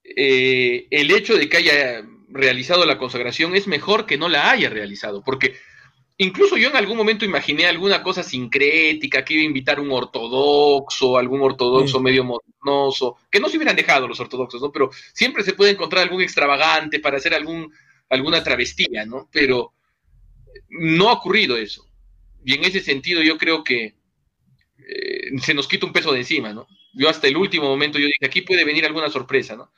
[0.04, 4.68] eh, el hecho de que haya realizado la consagración es mejor que no la haya
[4.68, 5.56] realizado, porque
[6.18, 11.18] Incluso yo en algún momento imaginé alguna cosa sincrética, que iba a invitar un ortodoxo,
[11.18, 14.72] algún ortodoxo medio modernoso, que no se hubieran dejado los ortodoxos, ¿no?
[14.72, 17.70] Pero siempre se puede encontrar algún extravagante para hacer algún,
[18.09, 19.28] alguna travestía, ¿no?
[19.30, 19.74] Pero
[20.70, 21.87] no ha ocurrido eso.
[22.42, 23.96] Y en ese sentido yo creo que
[24.78, 26.66] eh, se nos quita un peso de encima, ¿no?
[26.96, 29.70] Yo hasta el último momento yo dije, aquí puede venir alguna sorpresa, ¿no?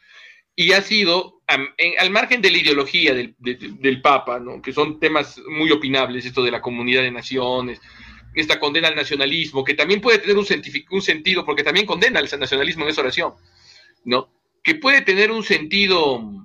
[0.60, 4.60] y ha sido, al margen de la ideología del, Papa, ¿no?
[4.60, 7.80] que son temas muy opinables, esto de la comunidad de naciones,
[8.34, 10.44] esta condena al nacionalismo, que también puede tener un,
[10.90, 13.34] un sentido, porque también condena al nacionalismo en esa oración,
[14.04, 14.32] ¿no?
[14.64, 16.44] que puede tener un sentido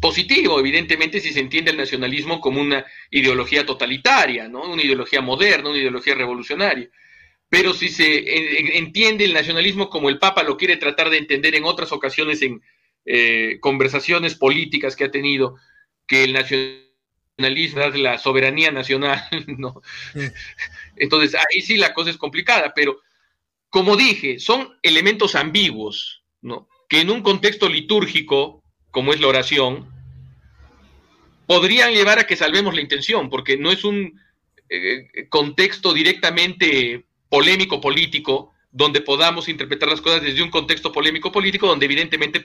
[0.00, 4.64] positivo, evidentemente, si se entiende el nacionalismo como una ideología totalitaria, ¿no?
[4.64, 6.90] una ideología moderna, una ideología revolucionaria.
[7.50, 11.64] Pero si se entiende el nacionalismo como el Papa lo quiere tratar de entender en
[11.64, 12.62] otras ocasiones en,
[13.04, 15.56] eh, conversaciones políticas que ha tenido,
[16.06, 19.20] que el nacionalismo, la soberanía nacional,
[19.58, 19.82] ¿no?
[20.96, 23.00] Entonces, ahí sí la cosa es complicada, pero
[23.68, 26.68] como dije, son elementos ambiguos, ¿no?
[26.88, 29.88] Que en un contexto litúrgico, como es la oración,
[31.46, 34.20] podrían llevar a que salvemos la intención, porque no es un
[34.68, 41.66] eh, contexto directamente polémico político, donde podamos interpretar las cosas desde un contexto polémico político,
[41.66, 42.44] donde evidentemente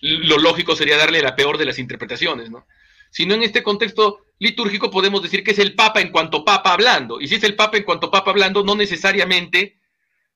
[0.00, 2.66] lo lógico sería darle la peor de las interpretaciones, ¿no?
[3.10, 7.20] Sino en este contexto litúrgico podemos decir que es el Papa en cuanto Papa hablando.
[7.20, 9.76] Y si es el Papa en cuanto Papa hablando, no necesariamente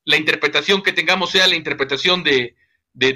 [0.05, 2.55] la interpretación que tengamos sea la interpretación de,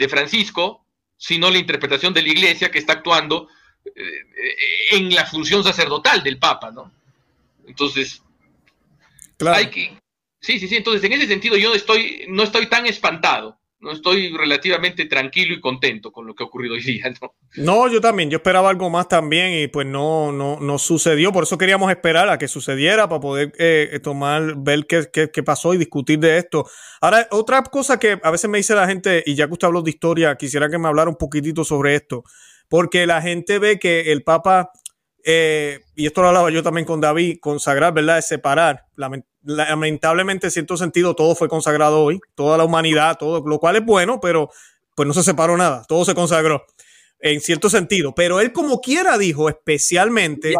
[0.09, 3.47] Francisco, sino la interpretación de la Iglesia que está actuando
[3.85, 4.01] eh,
[4.91, 6.91] en la función sacerdotal del Papa, ¿no?
[7.67, 8.23] Entonces,
[9.37, 9.57] claro.
[9.57, 10.01] hay que...
[10.41, 10.75] Sí, sí, sí.
[10.75, 15.59] Entonces, en ese sentido, yo estoy, no estoy tan espantado no estoy relativamente tranquilo y
[15.59, 17.11] contento con lo que ha ocurrido hoy día,
[17.57, 17.87] ¿no?
[17.87, 21.57] Yo también, yo esperaba algo más también y pues no, no, no sucedió, por eso
[21.57, 26.19] queríamos esperar a que sucediera para poder eh, tomar, ver qué, qué, pasó y discutir
[26.19, 26.69] de esto.
[27.01, 29.81] Ahora, otra cosa que a veces me dice la gente, y ya que usted habló
[29.81, 32.23] de historia, quisiera que me hablara un poquitito sobre esto,
[32.69, 34.71] porque la gente ve que el Papa,
[35.25, 38.19] eh, y esto lo hablaba yo también con David, consagrar, ¿verdad?
[38.19, 38.85] Es separar,
[39.43, 43.85] lamentablemente en cierto sentido todo fue consagrado hoy, toda la humanidad, todo, lo cual es
[43.85, 44.49] bueno, pero
[44.95, 46.65] pues no se separó nada, todo se consagró
[47.21, 50.55] en cierto sentido, pero él como quiera dijo especialmente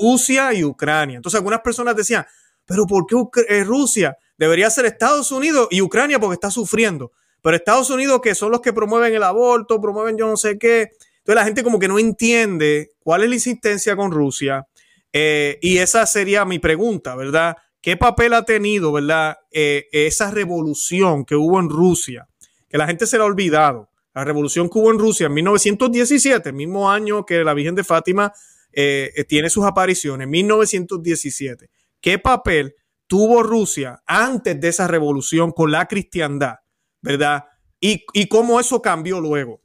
[0.00, 1.16] Rusia y Ucrania.
[1.16, 2.26] Entonces algunas personas decían,
[2.66, 3.16] pero ¿por qué
[3.48, 4.16] eh, Rusia?
[4.36, 7.12] Debería ser Estados Unidos y Ucrania porque está sufriendo.
[7.42, 10.90] Pero Estados Unidos que son los que promueven el aborto, promueven yo no sé qué.
[11.18, 14.66] Entonces la gente como que no entiende cuál es la insistencia con Rusia.
[15.12, 17.56] Eh, y esa sería mi pregunta, ¿verdad?
[17.84, 22.26] ¿Qué papel ha tenido, verdad, eh, esa revolución que hubo en Rusia?
[22.66, 23.90] Que la gente se la ha olvidado.
[24.14, 27.84] La revolución que hubo en Rusia en 1917, el mismo año que la Virgen de
[27.84, 28.32] Fátima
[28.72, 31.68] eh, eh, tiene sus apariciones, 1917.
[32.00, 32.74] ¿Qué papel
[33.06, 36.54] tuvo Rusia antes de esa revolución con la cristiandad,
[37.02, 37.44] verdad?
[37.78, 39.60] Y, y cómo eso cambió luego.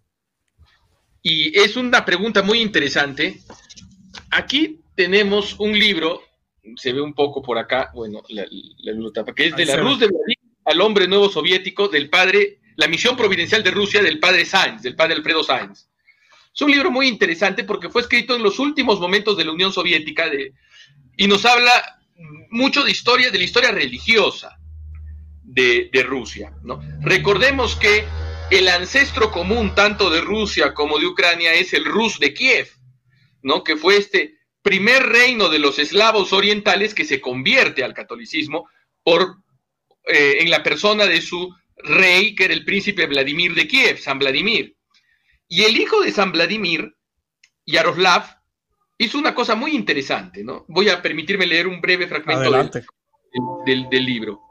[1.22, 3.40] Y es una pregunta muy interesante
[4.32, 6.22] aquí tenemos un libro,
[6.76, 10.10] se ve un poco por acá, bueno, la, la, que es de la Rus de
[10.65, 14.95] al hombre nuevo soviético del padre, la misión providencial de Rusia del padre Sainz, del
[14.95, 15.89] padre Alfredo Sainz.
[16.54, 19.74] Es un libro muy interesante porque fue escrito en los últimos momentos de la Unión
[19.74, 20.54] Soviética de,
[21.17, 21.72] y nos habla
[22.50, 24.60] mucho de historia, de la historia religiosa
[25.43, 26.54] de, de Rusia.
[26.63, 26.82] ¿no?
[27.02, 28.06] Recordemos que
[28.52, 32.67] el ancestro común tanto de Rusia como de Ucrania es el Rus de Kiev,
[33.41, 33.63] ¿no?
[33.63, 38.69] que fue este primer reino de los eslavos orientales que se convierte al catolicismo
[39.04, 39.38] por,
[40.06, 44.19] eh, en la persona de su rey, que era el príncipe Vladimir de Kiev, San
[44.19, 44.76] Vladimir.
[45.48, 46.95] Y el hijo de San Vladimir,
[47.65, 48.39] Yaroslav,
[48.98, 50.65] hizo una cosa muy interesante, ¿no?
[50.67, 52.52] Voy a permitirme leer un breve fragmento
[53.65, 54.41] del, del, libro.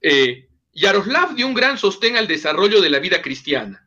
[0.00, 3.84] Eh, Yaroslav dio un gran sostén al desarrollo de la vida cristiana.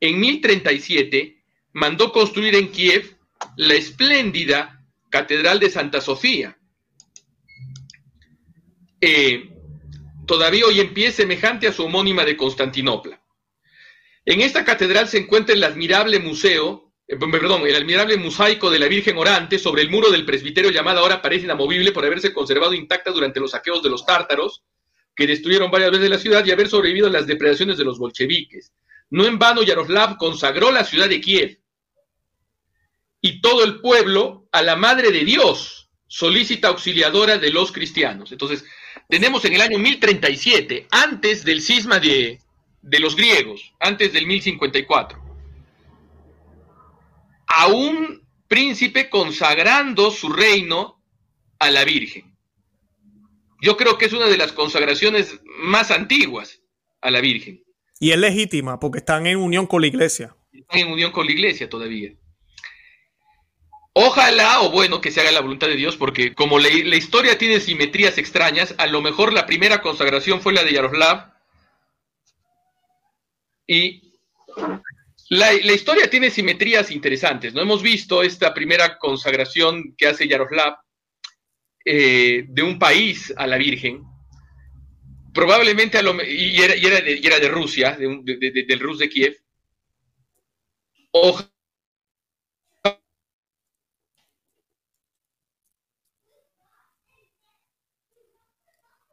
[0.00, 3.15] En 1037 mandó construir en Kiev
[3.56, 6.58] la espléndida Catedral de Santa Sofía.
[9.00, 9.50] Eh,
[10.26, 13.22] todavía hoy en pie semejante a su homónima de Constantinopla.
[14.24, 18.88] En esta catedral se encuentra el admirable museo, eh, perdón, el admirable mosaico de la
[18.88, 23.12] Virgen Orante sobre el muro del presbiterio llamada ahora parece inamovible por haberse conservado intacta
[23.12, 24.64] durante los saqueos de los tártaros,
[25.14, 28.72] que destruyeron varias veces la ciudad y haber sobrevivido a las depredaciones de los bolcheviques.
[29.08, 31.60] No en vano Yaroslav consagró la ciudad de Kiev
[33.20, 38.32] y todo el pueblo a la Madre de Dios, solícita auxiliadora de los cristianos.
[38.32, 38.64] Entonces,
[39.08, 42.40] tenemos en el año 1037, antes del cisma de,
[42.82, 45.18] de los griegos, antes del 1054,
[47.46, 51.02] a un príncipe consagrando su reino
[51.58, 52.36] a la Virgen.
[53.62, 56.60] Yo creo que es una de las consagraciones más antiguas
[57.00, 57.64] a la Virgen.
[57.98, 60.36] Y es legítima porque están en unión con la iglesia.
[60.52, 62.12] Están en unión con la iglesia todavía.
[63.98, 67.38] Ojalá, o bueno, que se haga la voluntad de Dios, porque como la, la historia
[67.38, 71.32] tiene simetrías extrañas, a lo mejor la primera consagración fue la de Yaroslav,
[73.66, 74.12] y
[75.30, 77.54] la, historia tiene simetrías interesantes.
[77.54, 80.76] No hemos visto esta primera consagración que hace Yaroslav
[81.82, 84.04] eh, de un país a la Virgen.
[85.32, 89.36] Probablemente, a lo, y, era, de, Rusia, de, del Rus de Kiev.
[91.12, 91.55] Ojalá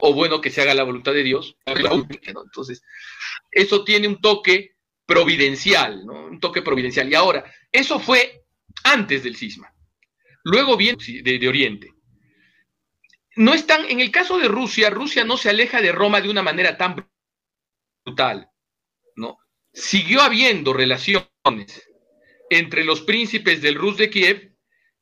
[0.06, 1.56] o bueno que se haga la voluntad de Dios.
[1.66, 2.84] Entonces,
[3.50, 6.26] eso tiene un toque providencial, ¿no?
[6.26, 7.10] Un toque providencial.
[7.10, 8.44] Y ahora, eso fue
[8.84, 9.74] antes del cisma.
[10.44, 11.94] Luego viene de, Oriente.
[13.38, 16.44] No están, en el caso de Rusia, Rusia no se aleja de Roma de una
[16.44, 17.08] manera tan
[18.06, 18.50] brutal,
[19.16, 19.38] ¿no?
[19.72, 21.89] Siguió habiendo relaciones
[22.50, 24.58] entre los príncipes del Rus de Kiev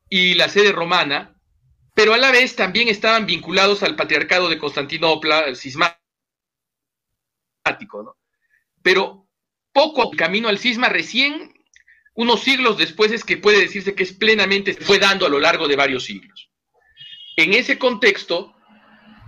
[0.09, 1.40] y la sede romana,
[1.93, 5.99] pero a la vez también estaban vinculados al patriarcado de Constantinopla, cismático,
[8.03, 8.17] ¿no?
[8.81, 9.27] Pero
[9.73, 11.53] poco camino al cisma, recién
[12.13, 15.67] unos siglos después es que puede decirse que es plenamente, fue dando a lo largo
[15.67, 16.49] de varios siglos.
[17.37, 18.55] En ese contexto,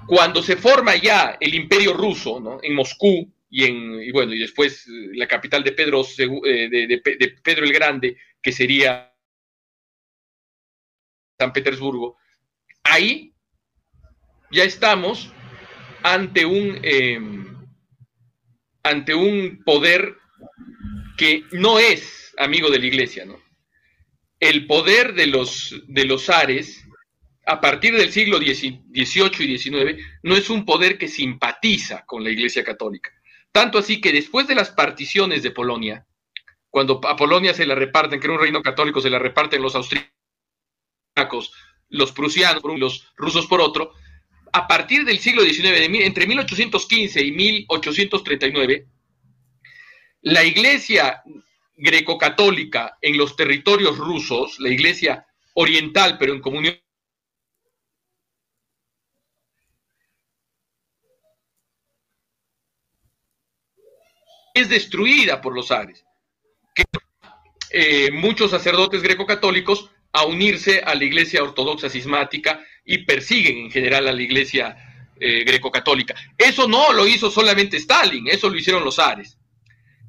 [0.08, 2.60] cuando se forma ya el imperio ruso, ¿no?
[2.62, 7.65] En Moscú y en, bueno, y después eh, la capital de Pedro, eh, de Pedro
[7.65, 9.13] el Grande, que sería
[11.39, 12.17] San Petersburgo,
[12.84, 13.34] ahí
[14.52, 15.32] ya estamos
[16.04, 17.67] ante un, em,
[18.84, 20.17] ante un poder
[21.17, 23.41] que no es amigo de la iglesia, ¿no?
[24.39, 26.84] El poder de los, de los zares,
[27.46, 29.06] a partir del siglo XVIII y
[29.58, 33.12] XIX, no es un poder que simpatiza con la iglesia católica.
[33.52, 36.06] Tanto así que después de las particiones de Polonia,
[36.69, 39.76] cuando a Polonia se la reparten, que era un reino católico, se la reparten los
[39.76, 41.54] austríacos,
[41.89, 43.93] los prusianos por los rusos por otro,
[44.52, 48.88] a partir del siglo XIX, entre 1815 y 1839,
[50.22, 51.24] la iglesia
[51.76, 56.78] greco-católica en los territorios rusos, la iglesia oriental, pero en comunión
[64.53, 66.05] es destruida por los ares.
[66.76, 66.84] Que,
[67.72, 74.07] eh, muchos sacerdotes greco-católicos a unirse a la iglesia ortodoxa cismática y persiguen en general
[74.07, 74.78] a la iglesia
[75.20, 76.14] eh, greco-católica.
[76.38, 79.39] Eso no lo hizo solamente Stalin, eso lo hicieron los zares.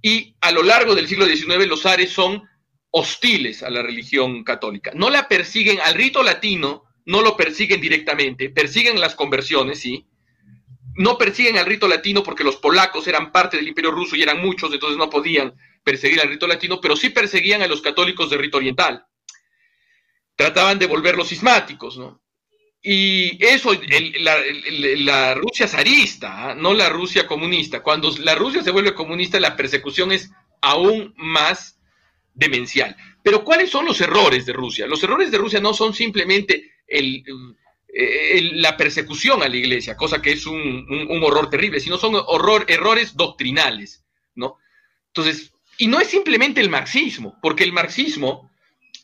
[0.03, 2.43] Y a lo largo del siglo XIX los zares son
[2.91, 4.93] hostiles a la religión católica.
[4.95, 10.07] No la persiguen al rito latino, no lo persiguen directamente, persiguen las conversiones, sí.
[10.97, 14.41] No persiguen al rito latino porque los polacos eran parte del imperio ruso y eran
[14.43, 18.37] muchos, entonces no podían perseguir al rito latino, pero sí perseguían a los católicos de
[18.37, 19.07] rito oriental
[20.37, 22.21] trataban de volverlos cismáticos, ¿no?
[22.87, 23.71] Y eso,
[24.21, 26.55] la, Rusia zarista, ¿ah?
[26.55, 27.83] no la Rusia comunista.
[27.83, 30.31] Cuando la Rusia se vuelve comunista, la persecución es
[30.61, 31.81] aún más
[32.35, 32.95] demencial.
[33.23, 34.87] Pero ¿cuáles son los errores de Rusia?
[34.87, 36.73] Los errores de Rusia no son simplemente
[38.53, 40.87] la persecución a la iglesia, cosa que es un,
[41.23, 42.23] horror terrible, sino son
[42.69, 44.05] errores doctrinales,
[44.35, 44.59] ¿no?
[45.07, 48.51] Entonces, y no es simplemente el marxismo, porque el marxismo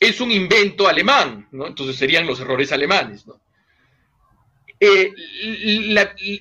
[0.01, 1.67] es un invento alemán, ¿no?
[1.67, 3.39] Entonces serían los errores alemanes, ¿no?
[4.81, 5.13] Eh,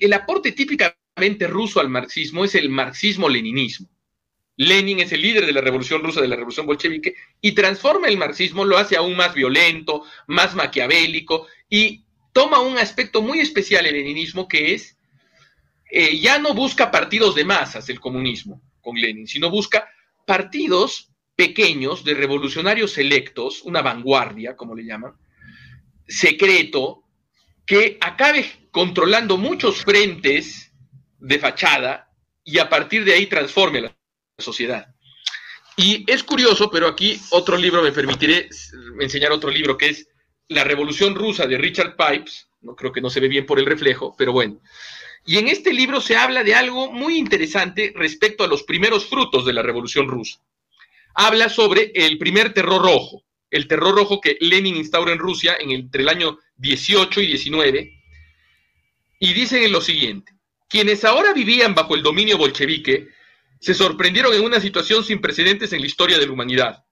[0.00, 3.86] el aporte típicamente ruso al marxismo es el marxismo-leninismo.
[4.56, 8.16] Lenin es el líder de la revolución rusa, de la revolución bolchevique, y transforma el
[8.16, 12.02] marxismo, lo hace aún más violento, más maquiavélico, y
[12.32, 14.96] toma un aspecto muy especial el leninismo, que es,
[15.90, 19.88] eh, ya no busca partidos de masas el comunismo con Lenin, sino busca
[20.26, 21.09] partidos
[21.40, 25.14] pequeños de revolucionarios electos, una vanguardia, como le llaman,
[26.06, 27.04] secreto,
[27.64, 30.70] que acabe controlando muchos frentes
[31.18, 32.12] de fachada
[32.44, 33.96] y a partir de ahí transforme la
[34.36, 34.94] sociedad.
[35.78, 38.50] Y es curioso, pero aquí otro libro, me permitiré
[39.00, 40.08] enseñar otro libro que es
[40.46, 43.64] La Revolución Rusa de Richard Pipes, no creo que no se ve bien por el
[43.64, 44.60] reflejo, pero bueno.
[45.24, 49.46] Y en este libro se habla de algo muy interesante respecto a los primeros frutos
[49.46, 50.38] de la Revolución Rusa.
[51.14, 55.70] Habla sobre el primer terror rojo, el terror rojo que Lenin instaura en Rusia en
[55.70, 57.92] entre el año 18 y 19,
[59.20, 60.32] y dicen lo siguiente,
[60.68, 63.08] quienes ahora vivían bajo el dominio bolchevique
[63.60, 66.84] se sorprendieron en una situación sin precedentes en la historia de la humanidad.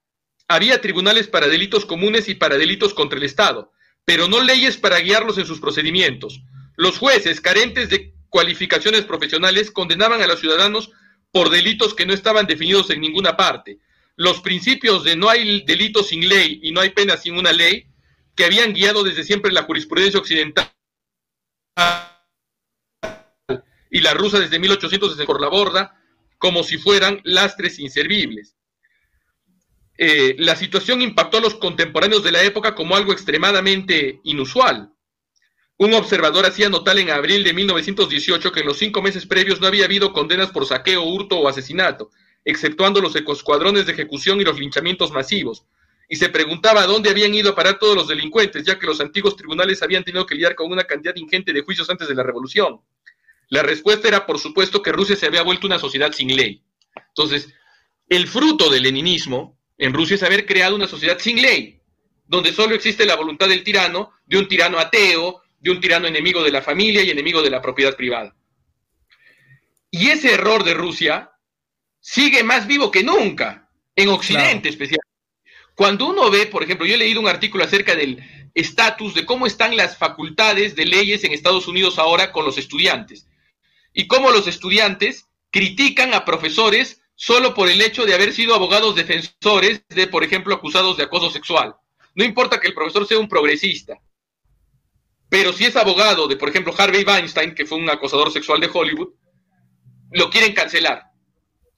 [0.47, 3.71] Había tribunales para delitos comunes y para delitos contra el Estado,
[4.05, 6.41] pero no leyes para guiarlos en sus procedimientos.
[6.75, 10.91] Los jueces, carentes de cualificaciones profesionales, condenaban a los ciudadanos
[11.31, 13.79] por delitos que no estaban definidos en ninguna parte.
[14.19, 17.87] Los principios de no hay delito sin ley y no hay pena sin una ley
[18.35, 20.69] que habían guiado desde siempre la jurisprudencia occidental
[23.89, 26.03] y la rusa desde 1800 desde por la borda,
[26.37, 28.57] como si fueran lastres inservibles.
[29.97, 34.91] Eh, la situación impactó a los contemporáneos de la época como algo extremadamente inusual.
[35.77, 39.67] Un observador hacía notar en abril de 1918 que en los cinco meses previos no
[39.67, 42.11] había habido condenas por saqueo, hurto o asesinato,
[42.45, 45.65] exceptuando los escuadrones de ejecución y los linchamientos masivos,
[46.11, 49.35] y se preguntaba dónde habían ido a parar todos los delincuentes, ya que los antiguos
[49.35, 52.81] tribunales habían tenido que lidiar con una cantidad ingente de juicios antes de la revolución.
[53.49, 56.63] La respuesta era, por supuesto, que Rusia se había vuelto una sociedad sin ley.
[57.09, 57.53] Entonces,
[58.07, 61.79] el fruto del leninismo en Rusia es haber creado una sociedad sin ley,
[62.25, 66.43] donde solo existe la voluntad del tirano, de un tirano ateo, de un tirano enemigo
[66.43, 68.35] de la familia y enemigo de la propiedad privada.
[69.91, 71.31] Y ese error de Rusia
[71.99, 75.07] sigue más vivo que nunca, en Occidente especialmente.
[75.75, 78.21] Cuando uno ve, por ejemplo, yo he leído un artículo acerca del
[78.53, 83.27] estatus de cómo están las facultades de leyes en Estados Unidos ahora con los estudiantes
[83.93, 88.95] y cómo los estudiantes critican a profesores solo por el hecho de haber sido abogados
[88.95, 91.75] defensores de, por ejemplo, acusados de acoso sexual.
[92.15, 93.99] No importa que el profesor sea un progresista,
[95.29, 98.69] pero si es abogado de, por ejemplo, Harvey Weinstein, que fue un acosador sexual de
[98.73, 99.09] Hollywood,
[100.11, 101.08] lo quieren cancelar.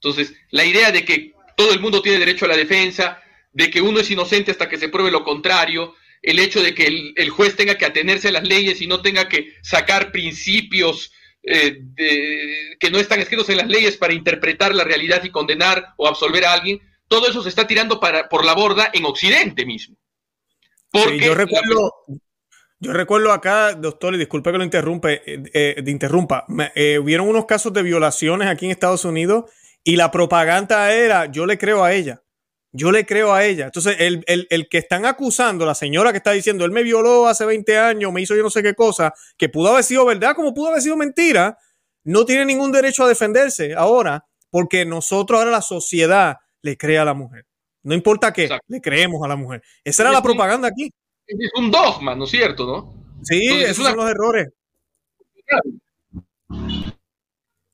[0.02, 3.22] Entonces, la idea de que todo el mundo tiene derecho a la defensa,
[3.52, 7.12] de que uno es inocente hasta que se pruebe lo contrario, el hecho de que
[7.14, 11.12] el, juez tenga que atenerse a las leyes y no tenga que sacar principios
[11.44, 11.82] eh,
[12.80, 16.46] que no están escritos en las leyes para interpretar la realidad y condenar o absolver
[16.46, 19.96] a alguien, todo eso se está tirando para, por la borda en Occidente mismo.
[20.90, 21.92] Porque yo recuerdo,
[22.80, 27.72] yo recuerdo acá, doctor, y disculpe que lo interrumpe, eh, eh, interrumpa, hubieron unos casos
[27.72, 29.44] de violaciones aquí en Estados Unidos
[29.84, 32.22] y la propaganda era, yo le creo a ella.
[32.74, 33.66] Yo le creo a ella.
[33.66, 37.78] Entonces, el, que están acusando, la señora que está diciendo, él me violó hace 20
[37.78, 40.68] años, me hizo yo no sé qué cosa, que pudo haber sido verdad, como pudo
[40.68, 41.58] haber sido mentira,
[42.04, 47.04] no tiene ningún derecho a defenderse ahora, porque nosotros ahora la sociedad le cree a
[47.04, 47.46] la mujer.
[47.82, 49.62] No importa qué, le creemos a la mujer.
[49.84, 50.90] Esa era la propaganda aquí.
[51.26, 52.66] Es un dogma, ¿no es cierto?
[52.66, 52.94] ¿no?
[53.22, 54.48] Sí, esos son los errores.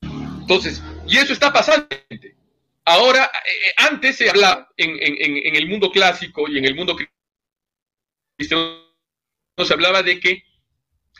[0.01, 1.87] Entonces, y eso está pasando.
[2.85, 6.95] Ahora, eh, antes se hablaba en, el mundo clásico y en el mundo
[8.37, 8.79] cristiano,
[9.57, 10.43] se hablaba de que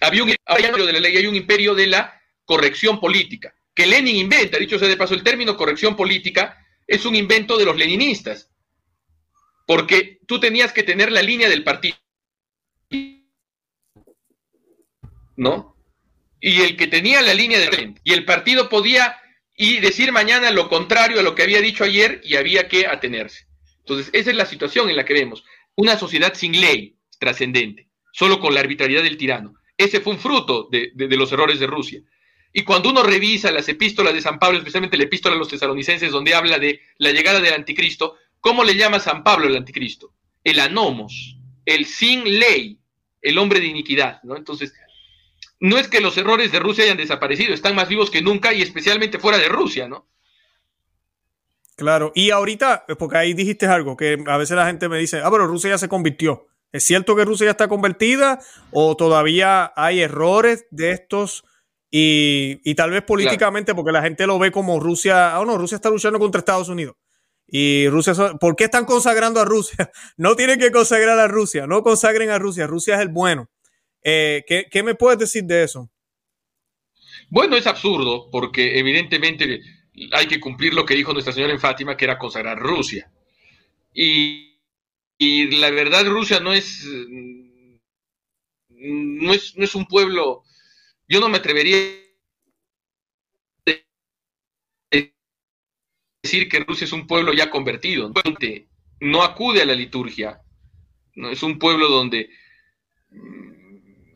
[0.01, 4.15] había un imperio de la ley, hay un imperio de la corrección política, que Lenin
[4.15, 8.49] inventa, dicho sea de paso, el término corrección política es un invento de los leninistas,
[9.67, 11.97] porque tú tenías que tener la línea del partido,
[15.35, 15.75] ¿no?
[16.41, 19.19] Y el que tenía la línea del y el partido podía
[19.61, 23.45] y decir mañana lo contrario a lo que había dicho ayer y había que atenerse.
[23.79, 25.43] Entonces, esa es la situación en la que vemos.
[25.75, 26.95] Una sociedad sin ley.
[27.19, 29.55] trascendente, solo con la arbitrariedad del tirano.
[29.77, 32.01] Ese fue un fruto de, los errores de Rusia.
[32.53, 36.09] Y cuando uno revisa las epístolas de San Pablo, especialmente la epístola a los tesalonicenses,
[36.09, 40.13] donde habla de la llegada del anticristo, ¿cómo le llama San Pablo el anticristo?
[40.41, 41.35] El anomos,
[41.65, 42.79] el sin ley,
[43.21, 44.37] el hombre de iniquidad, ¿no?
[44.37, 44.73] Entonces,
[45.59, 48.61] no es que los errores de Rusia hayan desaparecido, están más vivos que nunca y
[48.61, 50.07] especialmente fuera de Rusia, ¿no?
[51.75, 55.31] Claro, y ahorita, porque ahí dijiste algo, que a veces la gente me dice, ah,
[55.31, 56.47] pero Rusia ya se convirtió.
[56.71, 58.39] ¿Es cierto que Rusia ya está convertida
[58.71, 61.45] o todavía hay errores de estos?
[61.91, 65.89] Y, tal vez políticamente, porque la gente lo ve como Rusia, ah, no, Rusia está
[65.89, 66.95] luchando contra Estados Unidos.
[67.47, 69.89] Y Rusia, ¿por qué están consagrando a Rusia?
[70.17, 73.49] No tienen que consagrar a Rusia, no consagren a Rusia, Rusia es el bueno.
[74.03, 75.89] Eh, ¿qué, me puedes decir de eso?
[77.29, 79.61] Bueno, es absurdo, porque evidentemente
[80.11, 83.11] hay que cumplir lo que dijo Nuestra Señora en Fátima, que era consagrar Rusia.
[83.93, 84.47] Y,
[85.57, 86.85] la verdad, Rusia no es,
[88.69, 90.43] no es, no es un pueblo,
[91.07, 91.75] yo no me atrevería
[93.67, 94.97] a
[96.23, 98.11] decir que Rusia es un pueblo ya convertido,
[99.01, 100.41] no acude a la liturgia,
[101.13, 102.29] es un pueblo donde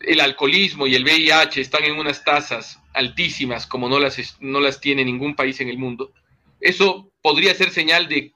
[0.04, 4.80] el alcoholismo y el VIH están en unas tasas altísimas como no las, no las
[4.80, 6.14] tiene ningún país en el mundo,
[6.60, 8.34] eso podría ser señal de,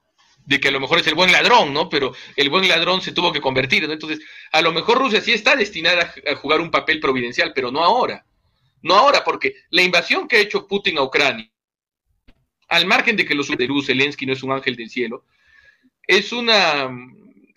[0.60, 1.90] que a lo mejor es el buen ladrón, ¿no?
[1.90, 3.94] Pero el buen ladrón se tuvo que convertir, ¿no?
[3.94, 4.20] Entonces,
[4.52, 8.26] a lo mejor Rusia sí está destinada a, jugar un papel providencial, pero no ahora.
[8.82, 11.50] No ahora, porque la invasión que ha hecho Putin a Ucrania,
[12.70, 15.26] al margen de que los de Zelensky no es un ángel del cielo,
[16.06, 16.90] es una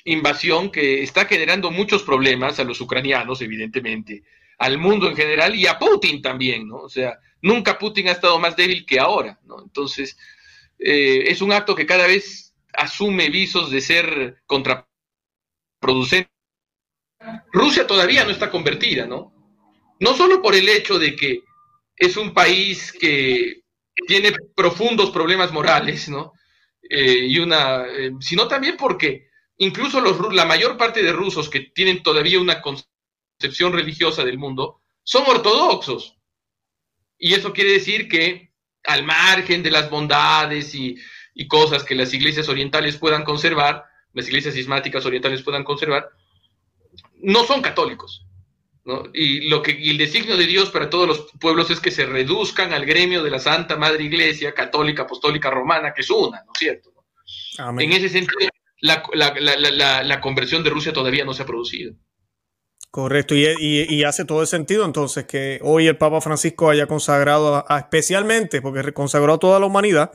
[0.04, 4.22] invasión que está generando muchos problemas a los ucranianos, evidentemente,
[4.58, 6.76] al mundo en general y a Putin también, ¿no?
[6.76, 9.62] O sea, nunca Putin ha estado más débil que ahora, ¿no?
[9.62, 10.16] Entonces,
[10.78, 16.30] eh, es un acto que cada vez asume visos de ser contraproducente.
[17.52, 19.34] Rusia todavía no está convertida, ¿no?
[19.98, 21.42] No solo por el hecho de que
[21.96, 23.62] es un país que
[24.06, 26.32] tiene profundos problemas morales, ¿no?
[26.88, 29.29] Eh, y una, eh, sino también porque
[29.60, 34.80] incluso los, la mayor parte de rusos que tienen todavía una concepción religiosa del mundo
[35.02, 36.16] son ortodoxos.
[37.18, 38.52] Y eso quiere decir que
[38.84, 40.96] al margen de las bondades y,
[41.48, 46.10] cosas que las iglesias orientales puedan conservar, las iglesias sismáticas orientales puedan conservar,
[47.14, 48.26] no son católicos.
[49.14, 52.04] Y, lo que, y el designio de Dios para todos los pueblos es que se
[52.04, 56.52] reduzcan al gremio de la Santa Madre Iglesia Católica Apostólica Romana, que es una, ¿no
[56.52, 56.92] es cierto?
[57.78, 58.50] En ese sentido,
[58.80, 61.94] la, conversión de Rusia todavía no se ha producido.
[62.90, 68.60] Correcto, y, hace todo el sentido entonces que hoy el Papa Francisco haya consagrado especialmente,
[68.60, 70.10] porque consagró a toda la humanidad,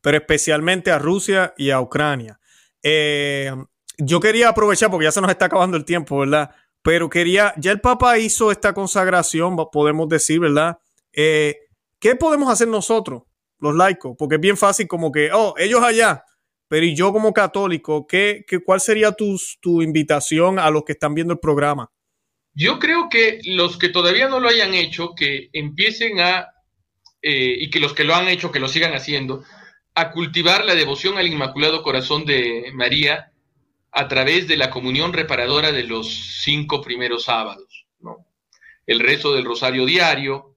[0.00, 2.40] pero especialmente a Rusia y a Ucrania.
[2.82, 3.52] Eh,
[3.98, 6.50] yo quería aprovechar, porque ya se nos está acabando el tiempo, ¿verdad?
[6.82, 10.78] Pero quería, ya el Papa hizo esta consagración, podemos decir, ¿verdad?
[11.12, 11.56] Eh,
[11.98, 13.22] ¿Qué podemos hacer nosotros,
[13.58, 14.14] los laicos?
[14.18, 16.24] Porque es bien fácil como que, oh, ellos allá,
[16.68, 20.92] pero y yo como católico, ¿qué, qué, cuál sería tu, tu invitación a los que
[20.92, 21.90] están viendo el programa?
[22.54, 26.48] Yo creo que los que todavía no lo hayan hecho, que empiecen a,
[27.20, 29.44] eh, y que los que lo han hecho, que lo sigan haciendo,
[29.94, 33.32] a cultivar la devoción al Inmaculado Corazón de María
[33.92, 37.86] a través de la comunión reparadora de los cinco primeros sábados.
[38.00, 38.26] ¿no?
[38.86, 40.56] El rezo del rosario diario,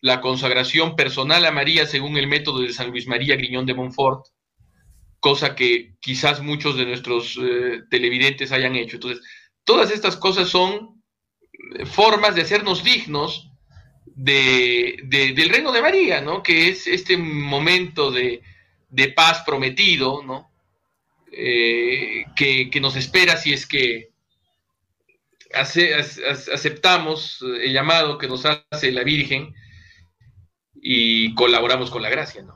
[0.00, 4.26] la consagración personal a María según el método de San Luis María Griñón de Montfort,
[5.24, 8.96] cosa que quizás muchos de nuestros eh, televidentes hayan hecho.
[8.96, 9.24] Entonces,
[9.64, 11.02] todas estas cosas son
[11.78, 13.50] eh, formas de hacernos dignos
[14.04, 16.42] de, del reino de María, ¿no?
[16.42, 18.42] Que es este momento de,
[19.16, 20.50] paz prometido, ¿no?
[21.32, 24.10] Eh, que, nos espera si es que
[25.54, 29.54] aceptamos el llamado que nos hace la Virgen
[30.74, 32.53] y colaboramos con la gracia, ¿no?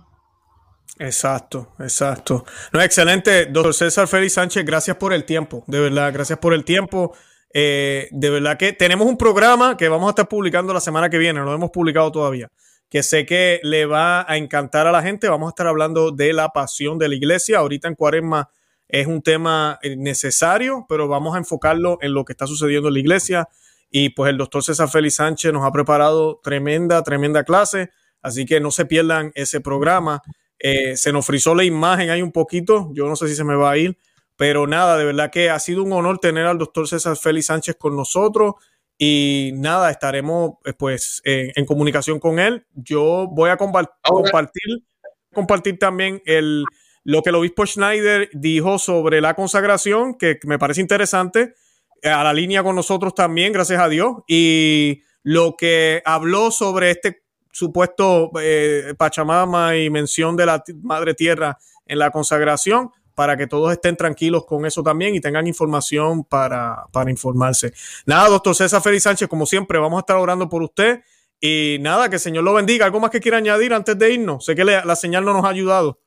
[0.99, 2.44] Exacto, exacto.
[2.72, 6.64] No, excelente, doctor César Félix Sánchez, gracias por el tiempo, de verdad, gracias por el
[6.64, 7.14] tiempo.
[7.55, 11.18] Eh, de verdad que tenemos un programa que vamos a estar publicando la semana que
[11.18, 12.51] viene, no lo hemos publicado todavía,
[12.90, 15.28] que sé que le va a encantar a la gente.
[15.28, 17.59] Vamos a estar hablando de la pasión de la iglesia.
[17.59, 18.51] Ahorita en Cuaresma
[18.88, 22.94] es un tema eh, necesario, pero vamos a enfocarlo en lo que está sucediendo en
[22.94, 23.49] la iglesia.
[23.90, 27.90] Y pues el doctor César Félix Sánchez nos ha preparado tremenda, tremenda clase.
[28.20, 30.22] Así que no se pierdan ese programa.
[30.59, 33.54] Eh, se nos frizó la imagen ahí un poquito, yo no sé si se me
[33.54, 33.96] va a ir,
[34.36, 37.76] pero nada, de verdad que ha sido un honor tener al doctor César Félix Sánchez
[37.78, 38.54] con nosotros
[38.96, 42.66] y nada, estaremos eh, pues en, comunicación con él.
[42.74, 44.84] Yo voy a compartir,
[45.32, 46.64] compartir también el,
[47.04, 51.54] lo que el obispo Schneider dijo sobre la consagración, que me parece interesante.
[52.02, 54.16] a la línea con nosotros también, gracias a Dios.
[54.26, 57.22] Y lo que habló sobre este
[57.59, 63.72] supuesto eh, Pachamama y mención de la Madre Tierra en la consagración, para que todos
[63.72, 67.72] estén tranquilos con eso también y tengan información para, para informarse.
[68.06, 71.00] Nada, doctor César Félix Sánchez, como siempre, vamos a estar orando por usted.
[71.40, 72.84] Y nada, que el Señor lo bendiga.
[72.84, 74.44] ¿Algo más que quiera añadir antes de irnos?
[74.44, 76.00] Sé que la señal no nos ha ayudado.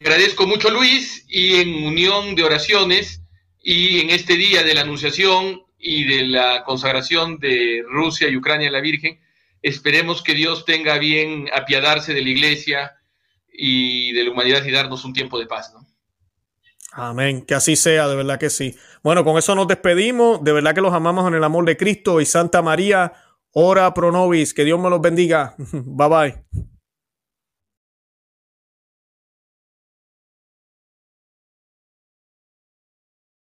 [0.00, 3.22] agradezco mucho Luis y en unión de oraciones
[3.68, 8.68] y en este día de la Anunciación y de la consagración de Rusia y Ucrania
[8.68, 9.18] a la Virgen,
[9.60, 12.92] esperemos que Dios tenga bien apiadarse de la iglesia
[13.52, 15.84] y de la humanidad y darnos un tiempo de paz, ¿no?
[16.92, 18.76] Amén, que así sea, de verdad que sí.
[19.02, 22.20] Bueno, con eso nos despedimos, de verdad que los amamos en el amor de Cristo
[22.20, 23.14] y Santa María,
[23.50, 25.56] ora pro nobis, que Dios me los bendiga.
[25.72, 26.66] Bye bye.